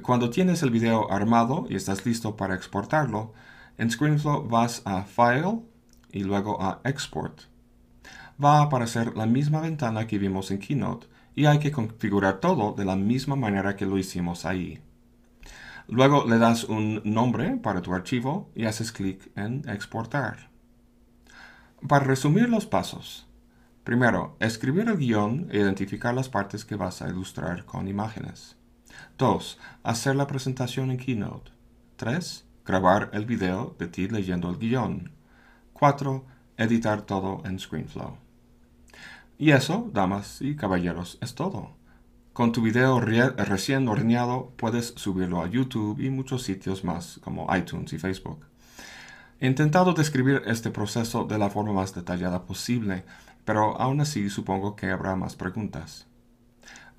Cuando 0.03 0.29
tienes 0.29 0.61
el 0.61 0.69
video 0.69 1.11
armado 1.11 1.65
y 1.67 1.73
estás 1.75 2.05
listo 2.05 2.37
para 2.37 2.53
exportarlo, 2.53 3.33
en 3.79 3.89
ScreenFlow 3.89 4.47
vas 4.47 4.83
a 4.85 5.01
File 5.01 5.63
y 6.11 6.25
luego 6.25 6.61
a 6.61 6.79
Export. 6.83 7.41
Va 8.43 8.59
a 8.59 8.63
aparecer 8.65 9.17
la 9.17 9.25
misma 9.25 9.61
ventana 9.61 10.05
que 10.05 10.19
vimos 10.19 10.51
en 10.51 10.59
Keynote 10.59 11.07
y 11.33 11.45
hay 11.45 11.57
que 11.57 11.71
configurar 11.71 12.39
todo 12.39 12.73
de 12.73 12.85
la 12.85 12.95
misma 12.95 13.35
manera 13.35 13.75
que 13.75 13.87
lo 13.87 13.97
hicimos 13.97 14.45
ahí. 14.45 14.79
Luego 15.87 16.25
le 16.27 16.37
das 16.37 16.65
un 16.65 17.01
nombre 17.03 17.57
para 17.57 17.81
tu 17.81 17.95
archivo 17.95 18.51
y 18.53 18.65
haces 18.65 18.91
clic 18.91 19.31
en 19.35 19.67
Exportar. 19.67 20.51
Para 21.87 22.05
resumir 22.05 22.47
los 22.47 22.67
pasos. 22.67 23.27
Primero, 23.83 24.37
escribir 24.39 24.87
el 24.87 24.97
guion 24.97 25.49
e 25.51 25.57
identificar 25.57 26.13
las 26.13 26.29
partes 26.29 26.63
que 26.63 26.75
vas 26.75 27.01
a 27.01 27.09
ilustrar 27.09 27.65
con 27.65 27.89
imágenes. 27.89 28.55
2. 29.17 29.59
Hacer 29.83 30.15
la 30.15 30.25
presentación 30.25 30.89
en 30.89 30.97
Keynote. 30.97 31.51
3. 31.97 32.45
Grabar 32.65 33.09
el 33.11 33.25
video 33.25 33.75
de 33.77 33.87
ti 33.87 34.07
leyendo 34.07 34.49
el 34.49 34.57
guion. 34.57 35.11
4. 35.73 36.25
Editar 36.55 37.01
todo 37.01 37.41
en 37.45 37.59
ScreenFlow. 37.59 38.15
Y 39.37 39.51
eso, 39.51 39.89
damas 39.91 40.41
y 40.41 40.55
caballeros, 40.55 41.17
es 41.19 41.35
todo. 41.35 41.71
Con 42.31 42.53
tu 42.53 42.61
video 42.61 43.01
recién 43.01 43.87
horneado 43.89 44.53
puedes 44.55 44.93
subirlo 44.95 45.41
a 45.41 45.49
YouTube 45.49 45.99
y 45.99 46.09
muchos 46.09 46.43
sitios 46.43 46.85
más 46.85 47.19
como 47.21 47.53
iTunes 47.53 47.91
y 47.91 47.97
Facebook. 47.97 48.45
He 49.41 49.47
intentado 49.47 49.93
describir 49.93 50.41
este 50.45 50.71
proceso 50.71 51.25
de 51.25 51.37
la 51.37 51.49
forma 51.49 51.73
más 51.73 51.93
detallada 51.93 52.45
posible, 52.45 53.03
pero 53.45 53.79
aún 53.79 54.01
así 54.01 54.29
supongo 54.29 54.75
que 54.75 54.91
habrá 54.91 55.15
más 55.15 55.35
preguntas. 55.35 56.07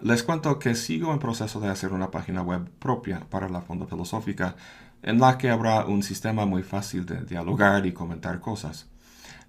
Les 0.01 0.23
cuento 0.23 0.59
que 0.59 0.75
sigo 0.75 1.13
en 1.13 1.19
proceso 1.19 1.61
de 1.61 1.69
hacer 1.69 1.93
una 1.93 2.11
página 2.11 2.43
web 2.43 2.69
propia 2.79 3.21
para 3.31 3.49
la 3.49 3.63
Fonda 3.63 3.87
Filosófica, 3.87 4.57
en 5.03 5.21
la 5.21 5.39
que 5.39 5.51
habrá 5.51 5.87
un 5.87 6.03
sistema 6.03 6.47
muy 6.47 6.63
fácil 6.63 7.07
de 7.07 7.25
dialogar 7.25 7.87
y 7.87 7.93
comentar 7.93 8.41
cosas. 8.41 8.89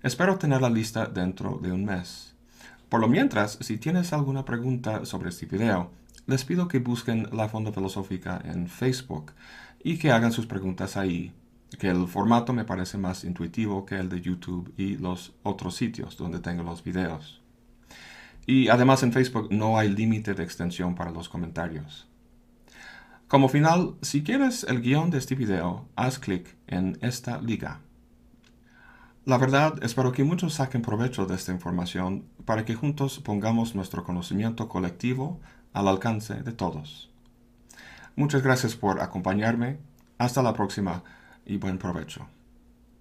Espero 0.03 0.38
tenerla 0.38 0.69
lista 0.69 1.08
dentro 1.08 1.60
de 1.62 1.71
un 1.71 1.86
mes. 1.86 2.36
Por 2.89 3.01
lo 3.01 3.08
mientras, 3.08 3.58
si 3.62 3.77
tienes 3.77 4.13
alguna 4.13 4.45
pregunta 4.45 5.05
sobre 5.05 5.29
este 5.29 5.45
video, 5.45 5.91
les 6.27 6.45
pido 6.45 6.67
que 6.67 6.79
busquen 6.79 7.27
la 7.31 7.49
Fonda 7.49 7.71
Filosófica 7.71 8.41
en 8.43 8.67
Facebook 8.67 9.31
y 9.84 9.97
que 9.97 10.12
hagan 10.12 10.31
sus 10.31 10.45
preguntas 10.45 10.97
ahí, 10.97 11.34
que 11.80 11.89
el 11.89 12.08
formato 12.08 12.54
me 12.54 12.65
parece 12.65 12.97
más 12.97 13.23
intuitivo 13.23 13.86
que 13.86 13.95
el 13.95 14.10
de 14.10 14.21
YouTube 14.21 14.73
y 14.78 14.97
los 14.97 15.34
otros 15.43 15.75
sitios 15.75 16.17
donde 16.17 16.39
tengo 16.39 16.63
los 16.63 16.84
videos. 16.84 17.41
Y 18.45 18.69
además 18.69 19.04
en 19.04 19.12
Facebook 19.12 19.47
no 19.51 19.78
hay 19.78 19.89
límite 19.89 20.34
de 20.34 20.43
extensión 20.43 20.95
para 20.95 21.12
los 21.12 21.30
comentarios. 21.30 22.08
Como 23.28 23.49
final, 23.49 23.95
si 24.01 24.23
quieres 24.23 24.63
el 24.63 24.82
guion 24.82 25.10
de 25.10 25.17
este 25.17 25.34
video, 25.34 25.88
haz 25.95 26.19
clic 26.19 26.56
en 26.67 26.97
esta 27.01 27.41
liga. 27.41 27.80
La 29.25 29.39
verdad, 29.39 29.84
espero 29.84 30.12
que 30.12 30.23
muchos 30.23 30.54
saquen 30.54 30.84
provecho 30.84 31.25
de 31.25 31.34
esta 31.34 31.51
información 31.51 32.25
para 32.45 32.65
que 32.65 32.75
juntos 32.75 33.19
pongamos 33.19 33.73
nuestro 33.73 34.04
conocimiento 34.04 34.69
colectivo 34.69 35.39
al 35.73 35.88
alcance 35.88 36.36
de 36.36 36.51
todos. 36.51 37.10
Muchas 38.15 38.43
gracias 38.43 38.75
por 38.75 39.01
acompañarme. 39.01 39.80
Hasta 40.19 40.43
la 40.43 40.54
próxima 40.54 41.04
y 41.45 41.58
buen 41.58 41.77
provecho. 41.77 42.27